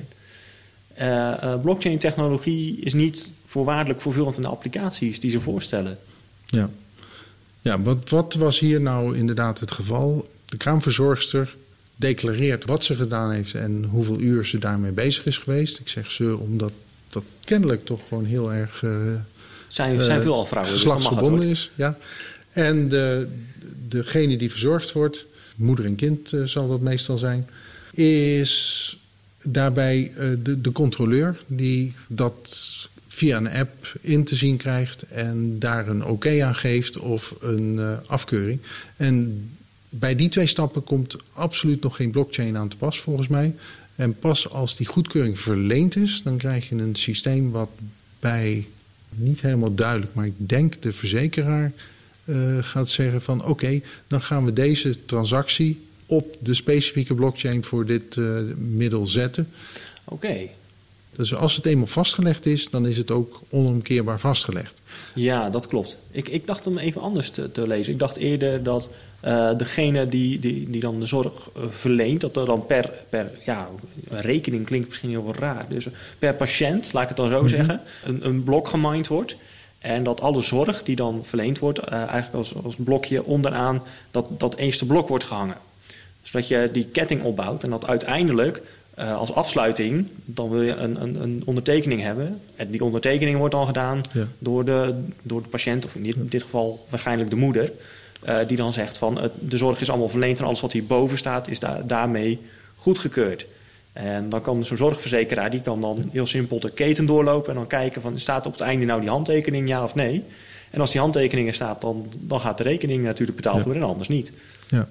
Uh, 1.00 1.60
blockchain-technologie 1.60 2.76
is 2.80 2.92
niet 2.92 3.30
voorwaardelijk 3.46 4.00
vervullend 4.00 4.36
in 4.36 4.42
de 4.42 4.48
applicaties 4.48 5.20
die 5.20 5.30
ze 5.30 5.40
voorstellen. 5.40 5.98
Ja, 6.46 6.70
ja 7.62 7.82
wat, 7.82 8.08
wat 8.08 8.34
was 8.34 8.58
hier 8.58 8.80
nou 8.80 9.16
inderdaad 9.16 9.60
het 9.60 9.70
geval? 9.70 10.28
De 10.44 10.56
kraamverzorgster 10.56 11.56
declareert 11.96 12.64
wat 12.64 12.84
ze 12.84 12.94
gedaan 12.94 13.30
heeft 13.30 13.54
en 13.54 13.84
hoeveel 13.84 14.20
uur 14.20 14.46
ze 14.46 14.58
daarmee 14.58 14.92
bezig 14.92 15.26
is 15.26 15.38
geweest. 15.38 15.78
Ik 15.78 15.88
zeg 15.88 16.10
ze 16.10 16.38
omdat 16.38 16.72
dat 17.10 17.22
kennelijk 17.44 17.84
toch 17.84 18.00
gewoon 18.08 18.24
heel 18.24 18.52
erg. 18.52 18.82
Uh, 18.82 19.14
zijn, 19.68 20.00
zijn 20.00 20.18
uh, 20.18 20.22
veel 20.22 20.34
al 20.34 20.46
vrouwen. 20.46 20.72
Dus 20.72 20.82
geslachtsgebonden 20.82 21.48
is. 21.48 21.70
Ja. 21.74 21.98
En 22.52 22.88
de, 22.88 23.28
degene 23.88 24.36
die 24.36 24.50
verzorgd 24.50 24.92
wordt, 24.92 25.24
moeder 25.54 25.84
en 25.84 25.94
kind 25.94 26.32
uh, 26.32 26.46
zal 26.46 26.68
dat 26.68 26.80
meestal 26.80 27.18
zijn, 27.18 27.48
is 27.92 28.96
daarbij 29.42 30.12
de, 30.42 30.60
de 30.60 30.72
controleur 30.72 31.42
die 31.46 31.94
dat 32.08 32.66
via 33.22 33.36
een 33.36 33.50
app 33.50 33.94
in 34.00 34.24
te 34.24 34.36
zien 34.36 34.56
krijgt 34.56 35.02
en 35.02 35.58
daar 35.58 35.88
een 35.88 36.04
oké 36.04 36.44
aan 36.44 36.54
geeft 36.54 36.98
of 36.98 37.34
een 37.40 37.80
afkeuring. 38.06 38.60
En 38.96 39.48
bij 39.88 40.16
die 40.16 40.28
twee 40.28 40.46
stappen 40.46 40.84
komt 40.84 41.16
absoluut 41.32 41.82
nog 41.82 41.96
geen 41.96 42.10
blockchain 42.10 42.56
aan 42.56 42.68
te 42.68 42.76
pas, 42.76 43.00
volgens 43.00 43.28
mij. 43.28 43.54
En 43.94 44.18
pas 44.18 44.50
als 44.50 44.76
die 44.76 44.86
goedkeuring 44.86 45.40
verleend 45.40 45.96
is, 45.96 46.20
dan 46.24 46.36
krijg 46.36 46.68
je 46.68 46.74
een 46.74 46.94
systeem 46.94 47.50
wat 47.50 47.70
bij, 48.20 48.66
niet 49.08 49.40
helemaal 49.40 49.74
duidelijk, 49.74 50.14
maar 50.14 50.26
ik 50.26 50.34
denk 50.36 50.82
de 50.82 50.92
verzekeraar 50.92 51.72
uh, 52.24 52.58
gaat 52.60 52.88
zeggen 52.88 53.22
van 53.22 53.44
oké, 53.44 53.80
dan 54.06 54.22
gaan 54.22 54.44
we 54.44 54.52
deze 54.52 55.04
transactie 55.04 55.86
op 56.06 56.36
de 56.40 56.54
specifieke 56.54 57.14
blockchain 57.14 57.64
voor 57.64 57.86
dit 57.86 58.16
uh, 58.16 58.40
middel 58.56 59.06
zetten. 59.06 59.48
Oké. 60.04 60.48
Dus 61.16 61.34
als 61.34 61.56
het 61.56 61.66
eenmaal 61.66 61.86
vastgelegd 61.86 62.46
is, 62.46 62.70
dan 62.70 62.86
is 62.86 62.96
het 62.96 63.10
ook 63.10 63.40
onomkeerbaar 63.50 64.20
vastgelegd. 64.20 64.82
Ja, 65.14 65.50
dat 65.50 65.66
klopt. 65.66 65.98
Ik, 66.10 66.28
ik 66.28 66.46
dacht 66.46 66.64
hem 66.64 66.78
even 66.78 67.00
anders 67.00 67.30
te, 67.30 67.52
te 67.52 67.66
lezen. 67.66 67.92
Ik 67.92 67.98
dacht 67.98 68.16
eerder 68.16 68.62
dat 68.62 68.88
uh, 69.24 69.50
degene 69.56 70.08
die, 70.08 70.38
die, 70.38 70.70
die 70.70 70.80
dan 70.80 71.00
de 71.00 71.06
zorg 71.06 71.32
uh, 71.56 71.62
verleent, 71.68 72.20
dat 72.20 72.36
er 72.36 72.46
dan 72.46 72.66
per, 72.66 72.92
per 73.08 73.30
ja, 73.44 73.68
rekening 74.08 74.66
klinkt 74.66 74.88
misschien 74.88 75.10
heel 75.10 75.34
raar. 75.38 75.66
Dus 75.68 75.86
per 76.18 76.34
patiënt, 76.34 76.92
laat 76.92 77.02
ik 77.02 77.08
het 77.08 77.16
dan 77.16 77.28
zo 77.28 77.34
mm 77.34 77.40
-hmm. 77.40 77.48
zeggen, 77.48 77.80
een, 78.04 78.26
een 78.26 78.44
blok 78.44 78.68
gemined 78.68 79.06
wordt. 79.06 79.36
En 79.78 80.02
dat 80.02 80.20
alle 80.20 80.40
zorg 80.40 80.82
die 80.82 80.96
dan 80.96 81.24
verleend 81.24 81.58
wordt, 81.58 81.78
uh, 81.78 81.92
eigenlijk 81.92 82.34
als, 82.34 82.54
als 82.64 82.74
blokje 82.78 83.24
onderaan 83.24 83.82
dat, 84.10 84.26
dat 84.38 84.56
eerste 84.56 84.86
blok 84.86 85.08
wordt 85.08 85.24
gehangen. 85.24 85.56
Zodat 86.22 86.48
je 86.48 86.68
die 86.72 86.84
ketting 86.84 87.22
opbouwt 87.22 87.62
en 87.62 87.70
dat 87.70 87.86
uiteindelijk 87.86 88.62
uh, 88.98 89.16
als 89.16 89.34
afsluiting, 89.34 90.06
dan 90.24 90.50
wil 90.50 90.62
je 90.62 90.74
een, 90.74 91.02
een, 91.02 91.22
een, 91.22 91.42
ondertekening 91.44 92.00
hebben. 92.00 92.40
En 92.56 92.70
die 92.70 92.84
ondertekening 92.84 93.38
wordt 93.38 93.54
dan 93.54 93.66
gedaan 93.66 94.00
ja. 94.12 94.26
door, 94.38 94.64
de, 94.64 94.94
door 95.22 95.42
de 95.42 95.48
patiënt, 95.48 95.84
of 95.84 95.94
in 95.94 96.02
dit, 96.02 96.14
in 96.14 96.28
dit 96.28 96.42
geval 96.42 96.86
waarschijnlijk 96.88 97.30
de 97.30 97.36
moeder. 97.36 97.72
Uh, 98.28 98.38
die 98.46 98.56
dan 98.56 98.72
zegt 98.72 98.98
van 98.98 99.18
uh, 99.18 99.24
de 99.38 99.56
zorg 99.56 99.80
is 99.80 99.90
allemaal 99.90 100.08
verleend 100.08 100.38
en 100.38 100.44
alles 100.44 100.60
wat 100.60 100.72
hierboven 100.72 101.18
staat 101.18 101.48
is 101.48 101.58
da 101.58 101.82
daarmee 101.84 102.40
goedgekeurd. 102.76 103.46
En 103.92 104.28
dan 104.28 104.40
kan 104.42 104.64
zo'n 104.64 104.76
zorgverzekeraar 104.76 105.50
die 105.50 105.60
kan 105.60 105.80
dan 105.80 106.08
heel 106.12 106.26
simpel 106.26 106.60
de 106.60 106.70
keten 106.70 107.06
doorlopen 107.06 107.48
en 107.48 107.54
dan 107.54 107.66
kijken 107.66 108.02
van 108.02 108.18
staat 108.18 108.46
op 108.46 108.52
het 108.52 108.60
einde 108.60 108.84
nou 108.84 109.00
die 109.00 109.10
handtekening 109.10 109.68
ja 109.68 109.82
of 109.82 109.94
nee. 109.94 110.24
En 110.70 110.80
als 110.80 110.90
die 110.90 111.00
handtekening 111.00 111.48
er 111.48 111.54
staat, 111.54 111.80
dan, 111.80 112.12
dan 112.18 112.40
gaat 112.40 112.58
de 112.58 112.62
rekening 112.62 113.02
natuurlijk 113.02 113.36
betaald 113.36 113.58
ja. 113.58 113.64
worden 113.64 113.82
en 113.82 113.88
anders 113.88 114.08
niet. 114.08 114.32
Ja. 114.68 114.88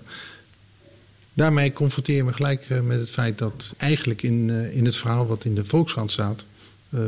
Daarmee 1.33 1.73
confronteer 1.73 2.15
je 2.15 2.23
me 2.23 2.33
gelijk 2.33 2.69
uh, 2.69 2.81
met 2.81 2.99
het 2.99 3.09
feit 3.09 3.37
dat 3.37 3.73
eigenlijk 3.77 4.21
in, 4.21 4.47
uh, 4.47 4.75
in 4.75 4.85
het 4.85 4.95
verhaal 4.95 5.27
wat 5.27 5.45
in 5.45 5.55
de 5.55 5.65
Volkskrant 5.65 6.11
staat, 6.11 6.45
uh, 6.89 7.01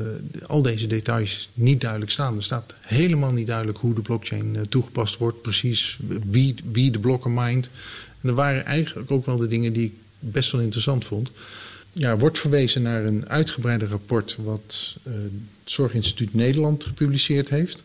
al 0.47 0.61
deze 0.61 0.87
details 0.87 1.49
niet 1.53 1.81
duidelijk 1.81 2.11
staan. 2.11 2.35
Er 2.35 2.43
staat 2.43 2.73
helemaal 2.81 3.31
niet 3.31 3.47
duidelijk 3.47 3.77
hoe 3.77 3.93
de 3.93 4.01
blockchain 4.01 4.65
toegepast 4.69 5.17
wordt, 5.17 5.41
precies 5.41 5.99
wie, 6.29 6.55
wie 6.71 6.91
de 6.91 6.99
blokken 6.99 7.33
mined. 7.33 7.69
En 8.21 8.29
er 8.29 8.35
waren 8.35 8.65
eigenlijk 8.65 9.11
ook 9.11 9.25
wel 9.25 9.37
de 9.37 9.47
dingen 9.47 9.73
die 9.73 9.85
ik 9.85 9.93
best 10.19 10.51
wel 10.51 10.61
interessant 10.61 11.05
vond. 11.05 11.29
ja, 11.91 12.17
wordt 12.17 12.39
verwezen 12.39 12.81
naar 12.81 13.05
een 13.05 13.29
uitgebreide 13.29 13.87
rapport 13.87 14.35
wat 14.39 14.95
het 15.03 15.31
Zorginstituut 15.63 16.33
Nederland 16.33 16.83
gepubliceerd 16.83 17.49
heeft. 17.49 17.83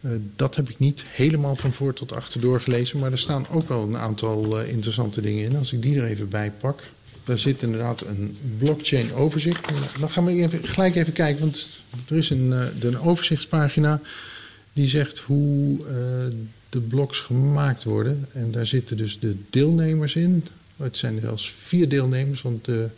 Uh, 0.00 0.10
dat 0.36 0.56
heb 0.56 0.68
ik 0.68 0.78
niet 0.78 1.02
helemaal 1.06 1.56
van 1.56 1.72
voor 1.72 1.92
tot 1.92 2.12
achter 2.12 2.40
doorgelezen, 2.40 2.98
maar 2.98 3.12
er 3.12 3.18
staan 3.18 3.48
ook 3.48 3.68
wel 3.68 3.82
een 3.82 3.96
aantal 3.96 4.60
uh, 4.60 4.68
interessante 4.68 5.20
dingen 5.20 5.44
in. 5.44 5.56
Als 5.56 5.72
ik 5.72 5.82
die 5.82 6.00
er 6.00 6.04
even 6.04 6.28
bij 6.28 6.52
pak. 6.60 6.82
Daar 7.24 7.38
zit 7.38 7.62
inderdaad 7.62 8.00
een 8.00 8.36
blockchain 8.58 9.12
overzicht. 9.12 9.66
Dan 10.00 10.10
gaan 10.10 10.24
we 10.24 10.32
even, 10.32 10.64
gelijk 10.64 10.94
even 10.94 11.12
kijken, 11.12 11.40
want 11.40 11.80
er 12.08 12.16
is 12.16 12.30
een, 12.30 12.52
een 12.80 13.00
overzichtspagina 13.00 14.00
die 14.72 14.88
zegt 14.88 15.18
hoe 15.18 15.78
de 16.68 16.80
bloks 16.80 17.18
gemaakt 17.18 17.84
worden. 17.84 18.26
En 18.32 18.50
daar 18.50 18.66
zitten 18.66 18.96
dus 18.96 19.18
de 19.18 19.36
deelnemers 19.50 20.16
in. 20.16 20.44
Het 20.76 20.96
zijn 20.96 21.20
zelfs 21.20 21.54
vier 21.62 21.88
deelnemers, 21.88 22.42
want 22.42 22.64
de 22.64 22.88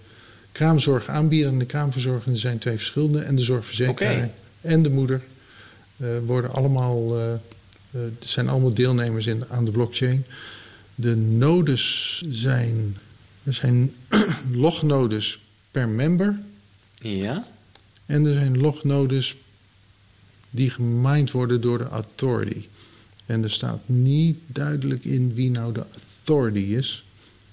kraamzorgaanbieder 0.52 1.48
en 1.48 1.58
de 1.58 1.64
kraamverzorgende 1.64 2.38
zijn 2.38 2.58
twee 2.58 2.76
verschillende. 2.76 3.20
En 3.20 3.36
de 3.36 3.42
zorgverzekeraar 3.42 4.30
en 4.60 4.82
de 4.82 4.90
moeder 4.90 5.22
worden 6.26 6.52
allemaal, 6.52 7.18
uh, 7.18 7.32
uh, 7.90 8.00
zijn 8.20 8.48
allemaal 8.48 8.74
deelnemers 8.74 9.26
in, 9.26 9.44
aan 9.48 9.64
de 9.64 9.70
blockchain. 9.70 10.24
De 10.94 11.16
nodes 11.16 12.22
zijn, 12.28 12.96
er 13.42 13.54
zijn 13.54 13.92
lognodes 14.52 15.38
per 15.70 15.88
member. 15.88 16.38
Ja. 16.94 17.46
En 18.06 18.26
er 18.26 18.34
zijn 18.34 18.58
lognodes 18.58 19.36
die 20.50 20.70
gemined 20.70 21.30
worden 21.30 21.60
door 21.60 21.78
de 21.78 21.88
authority. 21.88 22.66
En 23.26 23.42
er 23.42 23.50
staat 23.50 23.80
niet 23.86 24.38
duidelijk 24.46 25.04
in 25.04 25.34
wie 25.34 25.50
nou 25.50 25.72
de 25.72 25.84
authority 25.94 26.74
is. 26.74 27.04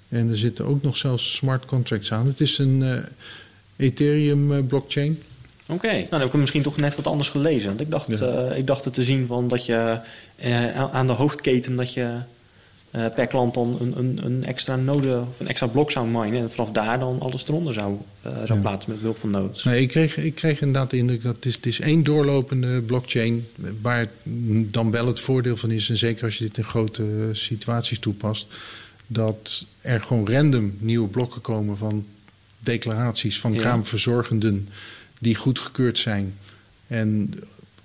En 0.09 0.29
er 0.29 0.37
zitten 0.37 0.65
ook 0.65 0.81
nog 0.81 0.97
zelfs 0.97 1.35
smart 1.35 1.65
contracts 1.65 2.11
aan. 2.11 2.25
Het 2.25 2.41
is 2.41 2.57
een 2.57 2.81
uh, 2.81 2.97
Ethereum 3.75 4.51
uh, 4.51 4.65
blockchain. 4.67 5.21
Oké, 5.69 5.85
okay. 5.85 5.97
nou 5.97 6.09
dan 6.09 6.17
heb 6.17 6.27
ik 6.27 6.31
hem 6.31 6.39
misschien 6.39 6.61
toch 6.61 6.77
net 6.77 6.95
wat 6.95 7.07
anders 7.07 7.29
gelezen. 7.29 7.67
Want 7.67 7.81
ik 7.81 7.89
dacht, 7.89 8.19
ja. 8.19 8.49
uh, 8.49 8.57
ik 8.57 8.67
dacht 8.67 8.85
het 8.85 8.93
te 8.93 9.03
zien 9.03 9.27
van 9.27 9.47
dat 9.47 9.65
je 9.65 9.99
aan 10.91 11.07
de 11.07 11.13
hoofdketen 11.13 11.75
dat 11.75 11.93
je 11.93 12.17
per 12.91 13.27
klant 13.27 13.53
dan 13.53 13.77
een, 13.79 13.97
een, 13.97 14.25
een, 14.25 14.45
extra 14.45 14.75
node 14.75 15.19
of 15.19 15.39
een 15.39 15.47
extra 15.47 15.67
blok 15.67 15.91
zou 15.91 16.07
minen. 16.07 16.41
En 16.41 16.51
vanaf 16.51 16.71
daar 16.71 16.99
dan 16.99 17.19
alles 17.19 17.47
eronder 17.47 17.73
zou, 17.73 17.97
zou 18.23 18.45
ja. 18.45 18.55
plaatsen 18.55 18.91
met 18.91 18.99
behulp 18.99 19.19
van 19.19 19.31
nodes. 19.31 19.63
Nee, 19.63 19.81
ik 19.81 19.87
kreeg, 19.87 20.17
ik 20.17 20.35
kreeg 20.35 20.61
inderdaad 20.61 20.89
de 20.89 20.97
indruk 20.97 21.23
dat 21.23 21.35
het 21.35 21.45
is, 21.45 21.55
het 21.55 21.65
is 21.65 21.79
één 21.79 22.03
doorlopende 22.03 22.81
blockchain. 22.81 23.47
Waar 23.81 24.07
dan 24.65 24.91
wel 24.91 25.07
het 25.07 25.19
voordeel 25.19 25.57
van 25.57 25.71
is, 25.71 25.89
en 25.89 25.97
zeker 25.97 26.23
als 26.23 26.37
je 26.37 26.43
dit 26.43 26.57
in 26.57 26.63
grote 26.63 27.29
situaties 27.31 27.99
toepast 27.99 28.47
dat 29.07 29.65
er 29.81 30.01
gewoon 30.01 30.29
random 30.29 30.77
nieuwe 30.79 31.07
blokken 31.07 31.41
komen 31.41 31.77
van 31.77 32.05
declaraties 32.59 33.39
van 33.39 33.53
ja. 33.53 33.81
Die 35.19 35.35
goedgekeurd 35.35 35.97
zijn. 35.97 36.37
En 36.87 37.33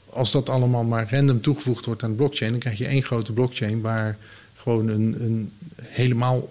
als 0.09 0.33
dat 0.33 0.49
allemaal 0.49 0.85
maar 0.85 1.09
random 1.11 1.41
toegevoegd 1.41 1.85
wordt 1.85 2.03
aan 2.03 2.11
de 2.11 2.17
blockchain, 2.17 2.51
dan 2.51 2.61
krijg 2.61 2.79
je 2.79 2.87
één 2.87 3.03
grote 3.03 3.33
blockchain 3.33 3.81
waar 3.81 4.19
gewoon 4.57 4.89
een, 4.89 5.25
een 5.25 5.53
helemaal 5.83 6.49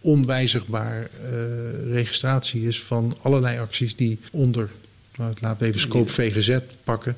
onwijzigbaar 0.00 1.10
uh, 1.24 1.92
registratie 1.92 2.66
is 2.66 2.82
van 2.82 3.16
allerlei 3.22 3.58
acties 3.58 3.96
die 3.96 4.18
onder, 4.32 4.70
laten 5.16 5.58
we 5.58 5.66
even 5.66 5.80
scope 5.80 6.12
VGZ 6.12 6.58
pakken. 6.84 7.16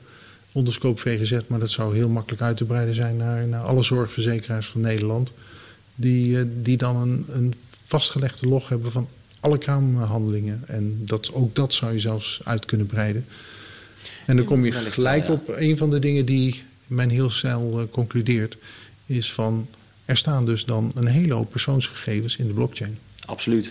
Onder 0.52 0.72
scope 0.72 1.00
VGZ, 1.00 1.38
maar 1.46 1.58
dat 1.58 1.70
zou 1.70 1.94
heel 1.96 2.08
makkelijk 2.08 2.42
uit 2.42 2.56
te 2.56 2.64
breiden 2.64 2.94
zijn 2.94 3.16
naar, 3.16 3.46
naar 3.46 3.62
alle 3.62 3.82
zorgverzekeraars 3.82 4.66
van 4.66 4.80
Nederland 4.80 5.32
die, 5.94 6.62
die 6.62 6.76
dan 6.76 6.96
een, 6.96 7.26
een 7.28 7.54
vastgelegde 7.84 8.46
log 8.46 8.68
hebben 8.68 8.92
van 8.92 9.08
alle 9.40 9.58
kraamhandelingen. 9.58 10.62
En 10.66 11.02
dat, 11.04 11.32
ook 11.32 11.54
dat 11.54 11.72
zou 11.72 11.92
je 11.92 12.00
zelfs 12.00 12.40
uit 12.44 12.64
kunnen 12.64 12.86
breiden. 12.86 13.26
En 14.26 14.36
dan 14.36 14.44
kom 14.44 14.64
je 14.64 14.72
gelijk 14.72 15.28
op 15.28 15.48
een 15.56 15.76
van 15.76 15.90
de 15.90 15.98
dingen 15.98 16.24
die 16.24 16.62
men 16.86 17.08
heel 17.08 17.30
snel 17.30 17.80
uh, 17.80 17.84
concludeert, 17.90 18.56
is 19.06 19.32
van 19.32 19.68
er 20.04 20.16
staan 20.16 20.44
dus 20.44 20.64
dan 20.64 20.92
een 20.94 21.06
hele 21.06 21.34
hoop 21.34 21.50
persoonsgegevens 21.50 22.36
in 22.36 22.46
de 22.46 22.52
blockchain. 22.52 22.98
Absoluut. 23.24 23.70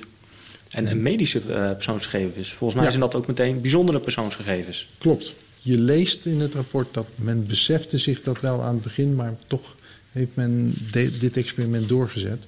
En, 0.70 0.88
en 0.88 1.02
medische 1.02 1.42
uh, 1.48 1.72
persoonsgegevens. 1.72 2.50
Volgens 2.54 2.74
mij 2.74 2.84
ja. 2.84 2.90
zijn 2.90 3.02
dat 3.02 3.16
ook 3.16 3.28
meteen 3.28 3.62
bijzondere 3.62 4.00
persoonsgegevens. 4.00 4.90
Klopt. 4.98 5.34
Je 5.62 5.78
leest 5.78 6.26
in 6.26 6.40
het 6.40 6.54
rapport 6.54 6.94
dat 6.94 7.08
men 7.16 7.48
besefte 7.48 7.98
zich 7.98 8.22
dat 8.22 8.42
wel 8.42 8.64
aan 8.64 8.74
het 8.74 8.84
begin, 8.84 9.16
maar 9.16 9.36
toch 9.48 9.76
heeft 10.12 10.32
men 10.34 10.74
de, 10.92 11.18
dit 11.18 11.38
experiment 11.38 11.90
doorgezet. 11.90 12.44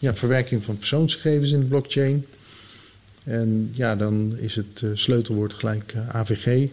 Ja, 0.00 0.14
verwerking 0.14 0.64
van 0.64 0.78
persoonsgegevens 0.78 1.50
in 1.50 1.60
de 1.60 1.66
blockchain. 1.66 2.26
En 3.24 3.70
ja, 3.72 3.96
dan 3.96 4.36
is 4.38 4.54
het 4.54 4.80
uh, 4.84 4.90
sleutelwoord 4.94 5.52
gelijk 5.52 5.94
uh, 5.96 6.08
AVG. 6.08 6.68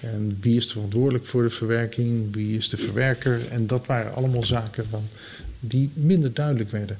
En 0.00 0.38
wie 0.40 0.56
is 0.56 0.66
er 0.66 0.72
verantwoordelijk 0.72 1.26
voor 1.26 1.42
de 1.42 1.50
verwerking? 1.50 2.34
Wie 2.34 2.56
is 2.56 2.68
de 2.68 2.76
verwerker? 2.76 3.48
En 3.48 3.66
dat 3.66 3.86
waren 3.86 4.14
allemaal 4.14 4.44
zaken 4.44 4.86
van, 4.90 5.08
die 5.60 5.90
minder 5.92 6.32
duidelijk 6.32 6.70
werden. 6.70 6.98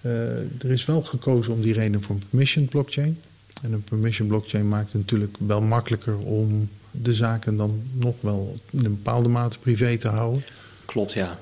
Uh, 0.00 0.12
er 0.38 0.70
is 0.70 0.84
wel 0.84 1.02
gekozen 1.02 1.52
om 1.52 1.62
die 1.62 1.72
reden 1.72 2.02
voor 2.02 2.14
een 2.14 2.22
permission 2.30 2.68
blockchain. 2.68 3.18
En 3.62 3.72
een 3.72 3.82
permission 3.82 4.28
blockchain 4.28 4.68
maakt 4.68 4.92
het 4.92 5.00
natuurlijk 5.00 5.36
wel 5.38 5.62
makkelijker 5.62 6.18
om 6.18 6.68
de 6.90 7.14
zaken 7.14 7.56
dan 7.56 7.82
nog 7.92 8.14
wel 8.20 8.58
in 8.70 8.84
een 8.84 8.94
bepaalde 8.94 9.28
mate 9.28 9.58
privé 9.58 9.96
te 9.96 10.08
houden. 10.08 10.44
Klopt, 10.84 11.12
ja. 11.12 11.38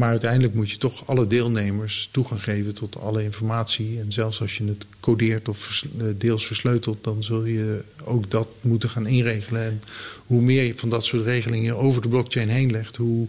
Maar 0.00 0.10
uiteindelijk 0.10 0.54
moet 0.54 0.70
je 0.70 0.78
toch 0.78 1.06
alle 1.06 1.26
deelnemers 1.26 2.08
toegang 2.12 2.42
geven 2.42 2.74
tot 2.74 3.00
alle 3.00 3.22
informatie. 3.22 3.98
En 3.98 4.12
zelfs 4.12 4.40
als 4.40 4.56
je 4.56 4.64
het 4.64 4.86
codeert 5.00 5.48
of 5.48 5.84
eh, 5.98 6.04
deels 6.16 6.46
versleutelt, 6.46 7.04
dan 7.04 7.22
zul 7.22 7.44
je 7.44 7.82
ook 8.04 8.30
dat 8.30 8.48
moeten 8.60 8.90
gaan 8.90 9.06
inregelen. 9.06 9.64
En 9.64 9.82
hoe 10.26 10.42
meer 10.42 10.62
je 10.62 10.72
van 10.76 10.88
dat 10.88 11.04
soort 11.04 11.24
regelingen 11.24 11.76
over 11.76 12.02
de 12.02 12.08
blockchain 12.08 12.48
heen 12.48 12.70
legt, 12.70 12.96
hoe 12.96 13.26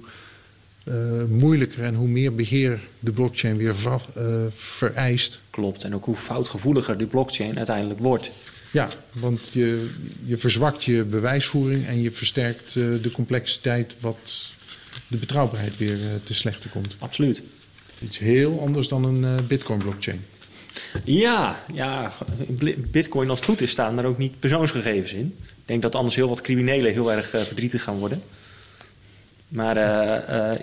uh, 0.83 0.95
moeilijker 1.29 1.83
en 1.83 1.95
hoe 1.95 2.07
meer 2.07 2.35
beheer 2.35 2.79
de 2.99 3.11
blockchain 3.11 3.57
weer 3.57 3.75
uh, 4.17 4.41
vereist. 4.55 5.39
Klopt, 5.49 5.83
en 5.83 5.95
ook 5.95 6.05
hoe 6.05 6.15
foutgevoeliger 6.15 6.97
die 6.97 7.07
blockchain 7.07 7.57
uiteindelijk 7.57 7.99
wordt. 7.99 8.31
Ja, 8.71 8.89
want 9.11 9.49
je, 9.51 9.89
je 10.23 10.37
verzwakt 10.37 10.83
je 10.83 11.03
bewijsvoering 11.03 11.85
en 11.85 12.01
je 12.01 12.11
versterkt 12.11 12.73
de 12.73 13.11
complexiteit 13.13 13.95
wat 13.99 14.53
de 15.11 15.17
betrouwbaarheid 15.17 15.77
weer 15.77 15.97
uh, 15.97 16.05
te 16.23 16.33
slechte 16.33 16.69
komt. 16.69 16.95
Absoluut. 16.99 17.41
Iets 18.03 18.17
heel 18.17 18.59
anders 18.61 18.87
dan 18.87 19.03
een 19.03 19.21
uh, 19.21 19.47
Bitcoin-blockchain. 19.47 20.25
Ja, 21.03 21.63
ja, 21.73 22.11
Bitcoin 22.77 23.29
als 23.29 23.39
het 23.39 23.49
goed 23.49 23.61
is 23.61 23.71
staan 23.71 23.95
daar 23.95 24.05
ook 24.05 24.17
niet 24.17 24.39
persoonsgegevens 24.39 25.13
in. 25.13 25.35
Ik 25.45 25.65
denk 25.65 25.81
dat 25.81 25.95
anders 25.95 26.15
heel 26.15 26.27
wat 26.27 26.41
criminelen 26.41 26.91
heel 26.91 27.11
erg 27.11 27.33
uh, 27.35 27.41
verdrietig 27.41 27.83
gaan 27.83 27.97
worden. 27.97 28.21
Maar 29.47 29.75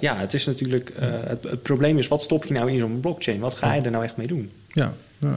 ja, 0.00 0.16
het 0.16 0.34
is 0.34 0.46
natuurlijk. 0.46 0.92
Het, 0.98 1.42
het, 1.42 1.62
probleem 1.62 1.98
is: 1.98 2.08
wat 2.08 2.22
stop 2.22 2.44
je 2.44 2.54
nou 2.54 2.70
in 2.70 2.78
zo'n 2.78 3.00
blockchain? 3.00 3.40
Wat 3.40 3.54
ga 3.54 3.72
je 3.72 3.80
er 3.80 3.90
nou 3.90 4.04
echt 4.04 4.16
mee 4.16 4.26
doen? 4.26 4.50
Ja, 4.68 4.94
nou, 5.18 5.36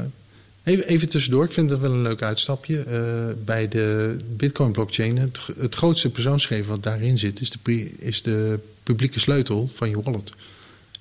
Even, 0.63 0.87
even, 0.87 1.09
tussendoor, 1.09 1.43
ik 1.43 1.51
vind 1.51 1.69
dat 1.69 1.79
wel 1.79 1.91
een 1.91 2.01
leuk 2.01 2.21
uitstapje. 2.21 2.85
Uh, 2.87 3.43
bij 3.45 3.67
de 3.67 4.17
Bitcoin-blockchain, 4.37 5.17
het, 5.17 5.39
het, 5.59 5.75
grootste 5.75 6.09
persoonsgegeven 6.09 6.69
wat 6.69 6.83
daarin 6.83 7.17
zit, 7.17 7.41
is 7.41 7.51
de, 7.51 7.89
is 7.97 8.21
de 8.21 8.59
publieke 8.83 9.19
sleutel 9.19 9.69
van 9.73 9.89
je 9.89 10.01
wallet. 10.01 10.33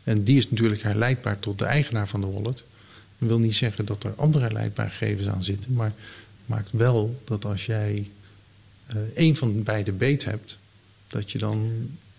En 0.02 0.22
die 0.22 0.36
is 0.36 0.50
natuurlijk 0.50 0.82
herleidbaar 0.82 1.38
tot 1.38 1.58
de 1.58 1.64
eigenaar 1.64 2.08
van 2.08 2.20
de 2.20 2.26
wallet. 2.26 2.64
Dat 3.18 3.28
wil 3.28 3.38
niet 3.38 3.56
zeggen 3.56 3.84
dat 3.84 4.04
er 4.04 4.12
andere 4.16 4.44
herleidbare 4.44 4.90
gegevens 4.90 5.28
aan 5.28 5.44
zitten, 5.44 5.72
maar 5.72 5.92
maakt 6.46 6.70
wel 6.72 7.20
dat 7.24 7.44
als 7.44 7.66
jij 7.66 8.10
uh, 8.90 8.96
één 9.14 9.36
van 9.36 9.62
beide 9.62 9.92
beet 9.92 10.24
hebt, 10.24 10.58
dat 11.08 11.30
je 11.32 11.38
dan 11.38 11.72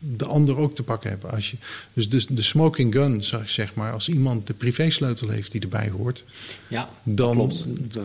de 0.03 0.25
ander 0.25 0.57
ook 0.57 0.75
te 0.75 0.83
pakken 0.83 1.09
hebt. 1.09 1.31
Als 1.31 1.51
je, 1.51 1.57
dus 1.93 2.09
de, 2.09 2.25
de 2.29 2.41
smoking 2.41 2.93
gun, 2.93 3.23
zeg 3.45 3.73
maar, 3.73 3.93
als 3.93 4.09
iemand 4.09 4.47
de 4.47 4.53
privésleutel 4.53 5.29
heeft 5.29 5.51
die 5.51 5.61
erbij 5.61 5.89
hoort, 5.89 6.23
ja, 6.67 6.89
dan 7.03 7.53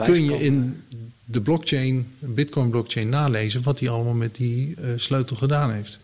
kun 0.02 0.24
je 0.24 0.42
in 0.42 0.82
de 1.24 1.40
blockchain, 1.40 2.08
Bitcoin 2.18 2.70
blockchain, 2.70 3.08
nalezen 3.08 3.62
wat 3.62 3.80
hij 3.80 3.88
allemaal 3.88 4.14
met 4.14 4.34
die 4.34 4.74
uh, 4.78 4.90
sleutel 4.96 5.36
gedaan 5.36 5.72
heeft. 5.72 5.98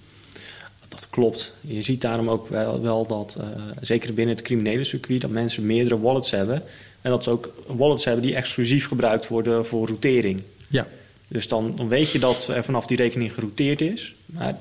Dat 0.89 1.07
klopt. 1.11 1.53
Je 1.61 1.83
ziet 1.83 2.01
daarom 2.01 2.31
ook 2.31 2.49
wel, 2.49 2.81
wel 2.81 3.07
dat, 3.07 3.37
uh, 3.39 3.45
zeker 3.81 4.15
binnen 4.15 4.35
het 4.35 4.45
criminele 4.45 4.85
circuit, 4.85 5.21
dat 5.21 5.31
mensen 5.31 5.67
meerdere 5.67 6.01
wallets 6.01 6.31
hebben. 6.31 6.63
En 7.01 7.11
dat 7.11 7.25
ze 7.25 7.31
ook 7.31 7.53
wallets 7.67 8.05
hebben 8.05 8.23
die 8.23 8.35
exclusief 8.35 8.87
gebruikt 8.87 9.29
worden 9.29 9.67
voor 9.67 9.87
routering. 9.87 10.43
Ja. 10.69 10.89
Dus 11.29 11.49
dan, 11.49 11.77
dan 11.77 11.89
weet 11.89 12.11
je 12.11 12.19
dat 12.19 12.49
er 12.49 12.65
vanaf 12.65 12.87
die 12.87 12.97
rekening 12.97 13.33
gerouteerd 13.33 13.81
is. 13.81 14.15
Maar 14.27 14.59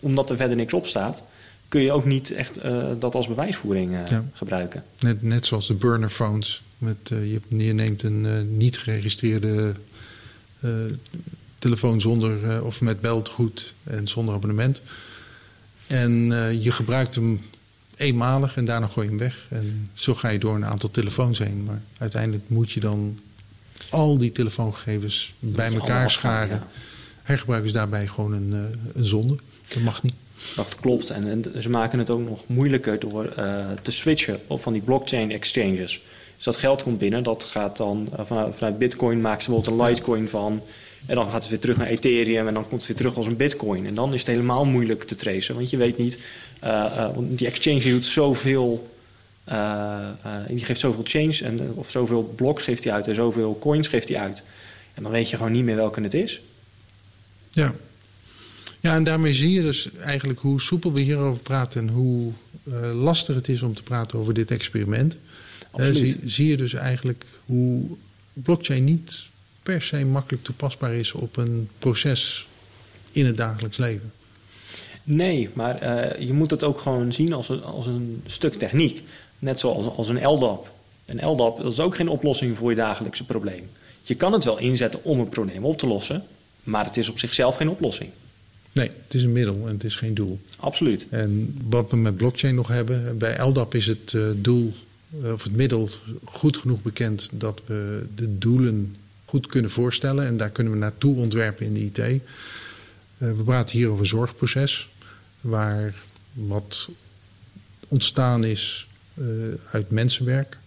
omdat 0.00 0.30
er 0.30 0.36
verder 0.36 0.56
niks 0.56 0.72
op 0.72 0.86
staat, 0.86 1.22
kun 1.68 1.82
je 1.82 1.92
ook 1.92 2.04
niet 2.04 2.30
echt 2.30 2.64
uh, 2.64 2.86
dat 2.98 3.14
als 3.14 3.28
bewijsvoering 3.28 3.92
uh, 3.92 4.06
ja. 4.06 4.24
gebruiken. 4.32 4.84
Net, 5.00 5.22
net 5.22 5.46
zoals 5.46 5.66
de 5.66 5.74
burner 5.74 6.10
phones. 6.10 6.62
Met, 6.78 7.10
uh, 7.12 7.32
je, 7.32 7.40
je, 7.64 7.72
neemt 7.72 8.02
een 8.02 8.56
niet 8.56 8.78
geregistreerde 8.78 9.74
telefoon 11.58 12.00
zonder 12.00 12.64
of 12.64 12.80
met 12.80 13.00
beltegoed 13.00 13.74
en 13.84 14.08
zonder 14.08 14.34
abonnement. 14.34 14.80
En 15.86 16.10
je 16.60 16.72
gebruikt 16.72 17.14
hem 17.14 17.40
eenmalig 17.96 18.56
en 18.56 18.64
daarna 18.64 18.86
gooi 18.86 19.06
je 19.06 19.12
hem 19.12 19.20
weg. 19.20 19.46
En 19.48 19.90
zo 19.92 20.14
ga 20.14 20.28
je 20.28 20.38
door 20.38 20.54
een 20.54 20.64
aantal 20.64 20.90
telefoons 20.90 21.38
heen. 21.38 21.64
Maar 21.64 21.82
uiteindelijk 21.98 22.42
moet 22.46 22.72
je 22.72 22.80
dan 22.80 23.18
al 23.90 24.18
die 24.18 24.32
telefoongegevens 24.32 25.34
bij 25.38 25.72
elkaar 25.74 26.10
scharen. 26.10 26.62
Hergebruik 27.22 27.64
is 27.64 27.72
daarbij 27.72 28.06
gewoon 28.06 28.32
een, 28.32 28.52
een 28.94 29.04
zonde. 29.04 29.36
Dat 29.68 29.82
mag 29.82 30.02
niet. 30.02 30.14
Dat 30.56 30.76
klopt. 30.76 31.10
En, 31.10 31.28
en, 31.28 31.62
ze 31.62 31.70
maken 31.70 31.98
het 31.98 32.10
ook 32.10 32.28
nog 32.28 32.46
moeilijker 32.46 32.98
door 32.98 33.32
uh, 33.38 33.66
te 33.82 33.90
switchen 33.90 34.40
op 34.46 34.62
van 34.62 34.72
die 34.72 34.82
blockchain 34.82 35.30
exchanges. 35.30 36.02
Dus 36.36 36.44
dat 36.44 36.56
geld 36.56 36.82
komt 36.82 36.98
binnen, 36.98 37.22
dat 37.22 37.44
gaat 37.44 37.76
dan 37.76 38.08
uh, 38.12 38.24
vanuit, 38.24 38.54
vanuit 38.56 38.78
Bitcoin 38.78 39.20
maken 39.20 39.42
ze 39.42 39.50
bijvoorbeeld 39.50 39.80
een 39.80 39.86
Litecoin 39.88 40.28
van. 40.28 40.62
En 41.06 41.14
dan 41.14 41.30
gaat 41.30 41.40
het 41.40 41.48
weer 41.48 41.58
terug 41.58 41.76
naar 41.76 41.86
Ethereum 41.86 42.48
en 42.48 42.54
dan 42.54 42.68
komt 42.68 42.80
het 42.80 42.86
weer 42.86 42.96
terug 42.96 43.16
als 43.16 43.26
een 43.26 43.36
Bitcoin. 43.36 43.86
En 43.86 43.94
dan 43.94 44.14
is 44.14 44.20
het 44.20 44.28
helemaal 44.30 44.64
moeilijk 44.64 45.04
te 45.04 45.14
tracen, 45.14 45.54
want 45.54 45.70
je 45.70 45.76
weet 45.76 45.98
niet, 45.98 46.18
uh, 46.64 47.14
want 47.14 47.38
die 47.38 47.46
exchange 47.46 47.80
doet 47.80 48.04
zoveel. 48.04 48.88
die 50.48 50.64
geeft 50.64 50.80
zoveel 50.80 51.04
change 51.04 51.40
en, 51.42 51.72
of 51.74 51.90
zoveel 51.90 52.32
blocks 52.36 52.62
geeft 52.62 52.84
hij 52.84 52.92
uit 52.92 53.06
en 53.06 53.14
zoveel 53.14 53.58
coins 53.60 53.88
geeft 53.88 54.08
hij 54.08 54.18
uit. 54.18 54.42
En 54.94 55.02
dan 55.02 55.12
weet 55.12 55.30
je 55.30 55.36
gewoon 55.36 55.52
niet 55.52 55.64
meer 55.64 55.76
welke 55.76 56.00
het 56.00 56.14
is. 56.14 56.40
Ja. 57.50 57.74
Ja, 58.84 58.94
en 58.94 59.04
daarmee 59.04 59.34
zie 59.34 59.50
je 59.50 59.62
dus 59.62 59.88
eigenlijk 60.00 60.40
hoe 60.40 60.60
soepel 60.60 60.92
we 60.92 61.00
hierover 61.00 61.42
praten 61.42 61.80
en 61.80 61.88
hoe 61.88 62.32
uh, 62.64 63.02
lastig 63.02 63.34
het 63.34 63.48
is 63.48 63.62
om 63.62 63.74
te 63.74 63.82
praten 63.82 64.18
over 64.18 64.34
dit 64.34 64.50
experiment. 64.50 65.16
Uh, 65.76 65.86
zie, 65.86 66.20
zie, 66.24 66.48
je 66.48 66.56
dus 66.56 66.74
eigenlijk 66.74 67.24
hoe 67.44 67.82
blockchain 68.32 68.84
niet 68.84 69.26
per 69.62 69.82
se 69.82 70.04
makkelijk 70.04 70.44
toepasbaar 70.44 70.94
is 70.94 71.12
op 71.12 71.36
een 71.36 71.68
proces 71.78 72.48
in 73.12 73.26
het 73.26 73.36
dagelijks 73.36 73.76
leven. 73.76 74.12
Nee, 75.04 75.50
maar 75.52 75.82
uh, 75.82 76.26
je 76.26 76.32
moet 76.32 76.50
het 76.50 76.64
ook 76.64 76.80
gewoon 76.80 77.12
zien 77.12 77.32
als 77.32 77.48
een, 77.48 77.62
als 77.62 77.86
een 77.86 78.22
stuk 78.26 78.54
techniek. 78.54 79.02
Net 79.38 79.60
zoals 79.60 79.96
als 79.96 80.08
een 80.08 80.26
LDAP. 80.26 80.72
Een 81.04 81.26
LDAP 81.26 81.62
dat 81.62 81.72
is 81.72 81.80
ook 81.80 81.96
geen 81.96 82.08
oplossing 82.08 82.56
voor 82.56 82.70
je 82.70 82.76
dagelijkse 82.76 83.24
probleem. 83.24 83.70
Je 84.02 84.14
kan 84.14 84.32
het 84.32 84.44
wel 84.44 84.58
inzetten 84.58 85.04
om 85.04 85.20
een 85.20 85.28
probleem 85.28 85.64
op 85.64 85.78
te 85.78 85.86
lossen, 85.86 86.24
maar 86.62 86.84
het 86.84 86.96
is 86.96 87.08
op 87.08 87.18
zichzelf 87.18 87.56
geen 87.56 87.70
oplossing. 87.70 88.10
Nee, 88.74 88.90
het 89.04 89.14
is 89.14 89.22
een 89.22 89.32
middel 89.32 89.66
en 89.66 89.72
het 89.72 89.84
is 89.84 89.96
geen 89.96 90.14
doel. 90.14 90.40
Absoluut. 90.56 91.06
En 91.10 91.58
wat 91.68 91.90
we 91.90 91.96
met 91.96 92.16
blockchain 92.16 92.54
nog 92.54 92.68
hebben, 92.68 93.18
bij 93.18 93.40
LDAP 93.40 93.74
is 93.74 93.86
het 93.86 94.12
uh, 94.12 94.30
doel 94.36 94.74
of 95.22 95.42
het 95.42 95.56
middel 95.56 95.90
goed 96.24 96.56
genoeg 96.56 96.82
bekend 96.82 97.28
dat 97.32 97.62
we 97.66 98.06
de 98.14 98.38
doelen 98.38 98.96
goed 99.24 99.46
kunnen 99.46 99.70
voorstellen. 99.70 100.26
En 100.26 100.36
daar 100.36 100.50
kunnen 100.50 100.72
we 100.72 100.78
naartoe 100.78 101.16
ontwerpen 101.16 101.66
in 101.66 101.74
de 101.74 101.84
IT. 101.84 101.98
Uh, 101.98 102.18
we 103.18 103.42
praten 103.44 103.76
hier 103.76 103.88
over 103.88 104.00
een 104.00 104.06
zorgproces, 104.06 104.88
waar 105.40 105.94
wat 106.32 106.88
ontstaan 107.88 108.44
is 108.44 108.88
uh, 109.14 109.26
uit 109.70 109.90
mensenwerk. 109.90 110.58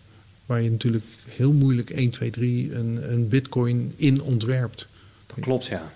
Waar 0.45 0.61
je 0.61 0.71
natuurlijk 0.71 1.05
heel 1.27 1.53
moeilijk 1.53 1.89
1, 1.89 2.09
2, 2.09 2.29
3 2.29 2.75
een, 2.75 3.11
een 3.11 3.27
bitcoin 3.27 3.93
in 3.95 4.21
ontwerpt. 4.21 4.87
Dat 5.27 5.39
klopt, 5.39 5.65
ja. 5.65 5.93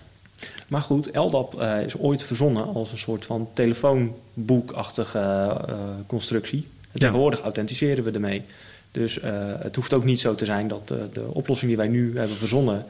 Maar 0.68 0.82
goed, 0.82 1.16
LDAP 1.16 1.54
uh, 1.54 1.80
is 1.80 1.96
ooit 1.96 2.22
verzonnen 2.22 2.74
als 2.74 2.92
een 2.92 2.98
soort 2.98 3.24
van 3.24 3.48
telefoonboekachtige 3.52 5.18
uh, 5.18 5.74
constructie. 6.06 6.66
En 6.92 7.00
tegenwoordig 7.00 7.38
ja. 7.38 7.44
authenticeren 7.44 8.04
we 8.04 8.10
ermee. 8.10 8.42
Dus 8.90 9.18
uh, 9.18 9.24
het 9.58 9.76
hoeft 9.76 9.92
ook 9.92 10.04
niet 10.04 10.20
zo 10.20 10.34
te 10.34 10.44
zijn 10.44 10.68
dat 10.68 10.88
de, 10.88 11.08
de 11.12 11.24
oplossing 11.26 11.70
die 11.70 11.78
wij 11.78 11.88
nu 11.88 12.16
hebben 12.16 12.36
verzonnen, 12.36 12.84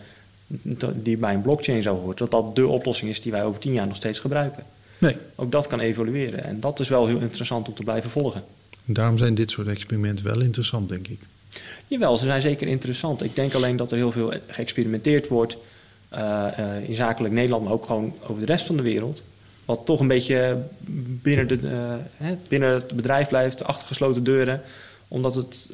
die 0.95 1.17
bij 1.17 1.35
een 1.35 1.43
blockchain 1.43 1.83
zou 1.83 1.99
horen, 1.99 2.17
dat 2.17 2.31
dat 2.31 2.57
de 2.57 2.67
oplossing 2.67 3.11
is 3.11 3.21
die 3.21 3.33
wij 3.33 3.45
over 3.45 3.61
tien 3.61 3.73
jaar 3.73 3.87
nog 3.87 3.97
steeds 3.97 4.19
gebruiken. 4.19 4.65
Nee. 4.99 5.17
Ook 5.35 5.53
dat 5.53 5.67
kan 5.67 5.81
evolueren 5.81 6.45
en 6.45 6.61
dat 6.61 6.81
is 6.81 6.89
wel 6.89 7.07
heel 7.07 7.19
interessant 7.19 7.69
om 7.69 7.75
te 7.75 7.83
blijven 7.83 8.11
volgen. 8.11 8.45
En 8.87 8.93
daarom 8.93 9.19
zijn 9.19 9.35
dit 9.35 9.51
soort 9.51 9.67
experimenten 9.67 10.25
wel 10.25 10.41
interessant, 10.41 10.89
denk 10.89 11.09
ik. 11.09 11.21
Jawel, 11.87 12.19
ze 12.19 12.25
zijn 12.25 12.43
zeker 12.43 12.67
interessant. 12.67 13.23
Ik 13.23 13.35
denk 13.35 13.55
alleen 13.55 13.77
dat 13.77 13.91
er 13.91 13.97
heel 13.97 14.13
veel 14.13 14.33
geëxperimenteerd 14.47 15.29
wordt 15.29 15.57
in 16.87 16.95
zakelijk 16.95 17.35
Nederland, 17.35 17.65
maar 17.65 17.73
ook 17.73 17.87
gewoon 17.87 18.15
over 18.27 18.41
de 18.41 18.53
rest 18.53 18.67
van 18.67 18.77
de 18.77 18.83
wereld. 18.83 19.23
Wat 19.65 19.87
toch 19.87 20.01
een 20.01 20.09
beetje 20.09 20.63
binnen, 21.23 21.49
de, 21.49 21.59
uh, 21.63 21.95
hè, 22.17 22.37
binnen 22.49 22.71
het 22.71 22.93
bedrijf 22.93 23.29
blijft, 23.29 23.65
achter 23.65 23.87
gesloten 23.87 24.25
deuren. 24.25 24.63
Omdat 25.09 25.35
het, 25.35 25.71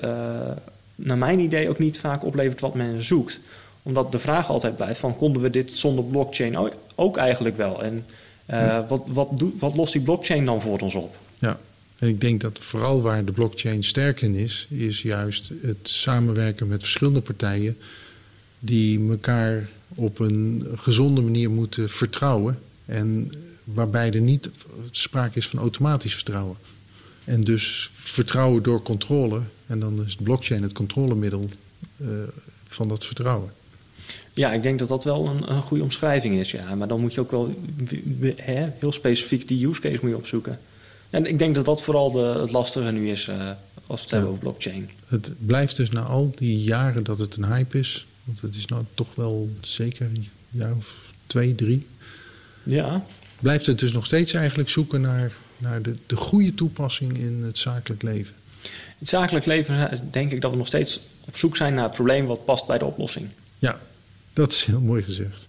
naar 0.95 1.19
mijn 1.19 1.39
idee, 1.39 1.69
ook 1.69 1.79
niet 1.79 1.99
vaak 1.99 2.25
oplevert 2.25 2.61
wat 2.61 2.75
men 2.75 3.03
zoekt. 3.03 3.41
Omdat 3.83 4.13
de 4.13 4.19
vraag 4.19 4.49
altijd 4.49 4.77
blijft 4.77 5.01
van, 5.01 5.17
konden 5.17 5.43
we 5.43 5.51
dit 5.51 5.71
zonder 5.73 6.05
blockchain 6.05 6.57
ook, 6.57 6.73
ook 6.95 7.17
eigenlijk 7.17 7.57
wel? 7.57 7.83
En 7.83 8.07
ja. 8.47 8.87
wat, 8.89 9.03
wat, 9.07 9.39
doet, 9.39 9.61
wat 9.61 9.77
lost 9.77 9.93
die 9.93 10.03
blockchain 10.03 10.45
dan 10.45 10.61
voor 10.61 10.79
ons 10.79 10.95
op? 10.95 11.17
Ja, 11.39 11.59
en 11.99 12.09
ik 12.09 12.21
denk 12.21 12.41
dat 12.41 12.59
vooral 12.59 13.03
waar 13.03 13.25
de 13.25 13.33
blockchain 13.33 13.85
sterk 13.85 14.21
in 14.21 14.35
is, 14.35 14.67
is 14.71 15.03
juist 15.03 15.53
het 15.63 15.79
samenwerken 15.83 16.69
met 16.69 16.81
verschillende 16.81 17.21
partijen 17.21 17.77
die 18.59 19.11
elkaar 19.11 19.69
op 19.95 20.19
een 20.19 20.67
gezonde 20.77 21.21
manier 21.21 21.51
moeten 21.51 21.89
vertrouwen. 21.91 22.59
En 22.85 23.31
waarbij 23.65 24.13
er 24.13 24.21
niet 24.21 24.51
sprake 24.91 25.39
is 25.39 25.49
van 25.49 25.59
automatisch 25.59 26.15
vertrouwen. 26.15 26.57
En 27.25 27.45
dus 27.45 27.91
vertrouwen 27.95 28.63
door 28.63 28.83
controle. 28.83 29.41
En 29.67 29.81
dan 29.81 30.05
is 30.07 30.17
blockchain 30.17 30.63
het 30.63 30.73
controlemiddel 30.73 31.49
uh, 31.97 32.09
van 32.67 32.89
dat 32.89 33.05
vertrouwen. 33.05 33.53
Ja, 34.33 34.53
ik 34.53 34.63
denk 34.63 34.79
dat 34.79 34.89
dat 34.89 35.05
wel 35.05 35.27
een, 35.27 35.51
een 35.51 35.63
goede 35.63 35.83
omschrijving 35.83 36.39
is. 36.39 36.51
Ja. 36.51 36.75
Maar 36.75 36.89
dan 36.89 37.01
moet 37.01 37.15
je 37.15 37.21
ook 37.21 37.31
wel 37.31 37.55
heel 38.79 38.93
specifiek 38.93 39.49
die 39.49 39.69
use 39.69 39.81
case 39.81 39.99
moet 40.01 40.11
je 40.11 40.17
opzoeken. 40.17 40.61
En 41.11 41.27
ik 41.27 41.39
denk 41.39 41.55
dat 41.55 41.65
dat 41.65 41.83
vooral 41.83 42.13
de, 42.13 42.19
het 42.41 42.53
lastige 42.53 42.91
nu 42.91 43.11
is 43.11 43.27
uh, 43.27 43.51
als 43.87 44.01
we 44.01 44.03
het 44.03 44.03
ja. 44.03 44.09
hebben 44.11 44.29
over 44.29 44.43
blockchain. 44.43 44.91
Het 45.07 45.31
blijft 45.39 45.77
dus 45.77 45.91
na 45.91 46.03
al 46.03 46.33
die 46.35 46.63
jaren 46.63 47.05
dat 47.05 47.19
het 47.19 47.37
een 47.37 47.47
hype 47.47 47.79
is, 47.79 48.07
want 48.29 48.41
het 48.41 48.55
is 48.55 48.67
nou 48.67 48.85
toch 48.95 49.15
wel 49.15 49.51
zeker 49.61 50.07
een 50.07 50.29
jaar 50.51 50.75
of 50.77 50.97
twee, 51.27 51.55
drie. 51.55 51.87
Ja. 52.63 53.05
Blijft 53.41 53.67
het 53.67 53.79
dus 53.79 53.93
nog 53.93 54.07
steeds 54.07 54.33
eigenlijk 54.33 54.69
zoeken 54.69 55.01
naar, 55.01 55.33
naar 55.57 55.83
de, 55.83 55.97
de 56.07 56.17
goede 56.17 56.55
toepassing 56.55 57.19
in 57.19 57.43
het 57.43 57.59
zakelijk 57.59 58.03
leven? 58.03 58.35
In 58.63 58.99
het 58.99 59.09
zakelijk 59.09 59.47
leven 59.47 60.01
denk 60.11 60.33
ik 60.33 60.41
dat 60.41 60.51
we 60.51 60.57
nog 60.57 60.67
steeds 60.67 61.01
op 61.25 61.37
zoek 61.37 61.57
zijn 61.57 61.75
naar 61.75 61.85
het 61.85 61.93
probleem 61.93 62.27
wat 62.27 62.45
past 62.45 62.67
bij 62.67 62.79
de 62.79 62.85
oplossing. 62.85 63.29
Ja, 63.59 63.81
dat 64.33 64.53
is 64.53 64.65
heel 64.65 64.81
mooi 64.81 65.03
gezegd. 65.03 65.49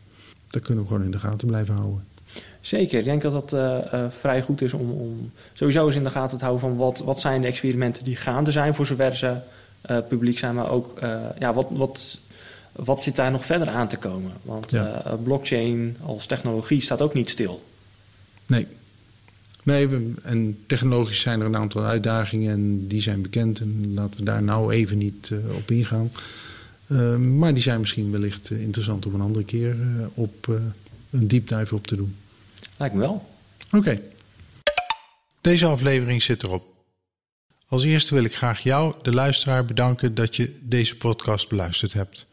Dat 0.49 0.61
kunnen 0.61 0.83
we 0.83 0.89
gewoon 0.89 1.05
in 1.05 1.11
de 1.11 1.19
gaten 1.19 1.47
blijven 1.47 1.73
houden. 1.73 2.03
Zeker, 2.61 2.99
ik 2.99 3.05
denk 3.05 3.21
dat 3.21 3.31
dat 3.31 3.53
uh, 3.53 3.93
uh, 3.93 4.09
vrij 4.09 4.41
goed 4.41 4.61
is 4.61 4.73
om, 4.73 4.91
om 4.91 5.31
sowieso 5.53 5.85
eens 5.85 5.95
in 5.95 6.03
de 6.03 6.09
gaten 6.09 6.37
te 6.37 6.43
houden 6.43 6.69
van 6.69 6.77
wat, 6.77 6.99
wat 6.99 7.19
zijn 7.19 7.41
de 7.41 7.47
experimenten 7.47 8.03
die 8.03 8.15
gaande 8.15 8.51
zijn 8.51 8.75
voor 8.75 8.85
zover 8.85 9.15
ze 9.15 9.35
uh, 9.89 9.97
publiek 10.09 10.37
zijn, 10.37 10.55
maar 10.55 10.69
ook 10.71 10.99
ja, 11.39 11.53
wat, 11.53 11.67
wat 11.69 12.19
wat 12.83 13.03
zit 13.03 13.15
daar 13.15 13.31
nog 13.31 13.45
verder 13.45 13.69
aan 13.69 13.87
te 13.87 13.97
komen? 13.97 14.31
Want 14.41 14.71
ja. 14.71 15.05
uh, 15.07 15.13
blockchain 15.23 15.97
als 16.01 16.25
technologie 16.25 16.81
staat 16.81 17.01
ook 17.01 17.13
niet 17.13 17.29
stil. 17.29 17.63
Nee. 18.45 18.67
Nee, 19.63 19.87
we, 19.87 20.13
en 20.23 20.57
technologisch 20.65 21.19
zijn 21.19 21.39
er 21.39 21.45
een 21.45 21.55
aantal 21.55 21.83
uitdagingen 21.83 22.51
en 22.51 22.87
die 22.87 23.01
zijn 23.01 23.21
bekend. 23.21 23.59
En 23.59 23.93
laten 23.93 24.19
we 24.19 24.25
daar 24.25 24.43
nou 24.43 24.73
even 24.73 24.97
niet 24.97 25.29
uh, 25.29 25.55
op 25.55 25.71
ingaan. 25.71 26.11
Uh, 26.87 27.15
maar 27.15 27.53
die 27.53 27.63
zijn 27.63 27.79
misschien 27.79 28.11
wellicht 28.11 28.49
interessant 28.49 29.05
om 29.05 29.13
een 29.13 29.21
andere 29.21 29.45
keer 29.45 29.75
op 30.13 30.59
een 31.09 31.27
deep 31.27 31.47
dive 31.47 31.75
op 31.75 31.87
te 31.87 31.95
doen. 31.95 32.15
Lijkt 32.77 32.95
me 32.95 33.01
wel. 33.01 33.29
Oké. 33.65 33.77
Okay. 33.77 34.01
Deze 35.41 35.65
aflevering 35.65 36.21
zit 36.21 36.43
erop. 36.43 36.67
Als 37.67 37.83
eerste 37.83 38.13
wil 38.13 38.23
ik 38.23 38.35
graag 38.35 38.59
jou, 38.59 38.93
de 39.01 39.13
luisteraar, 39.13 39.65
bedanken 39.65 40.15
dat 40.15 40.35
je 40.35 40.57
deze 40.61 40.95
podcast 40.95 41.49
beluisterd 41.49 41.93
hebt. 41.93 42.25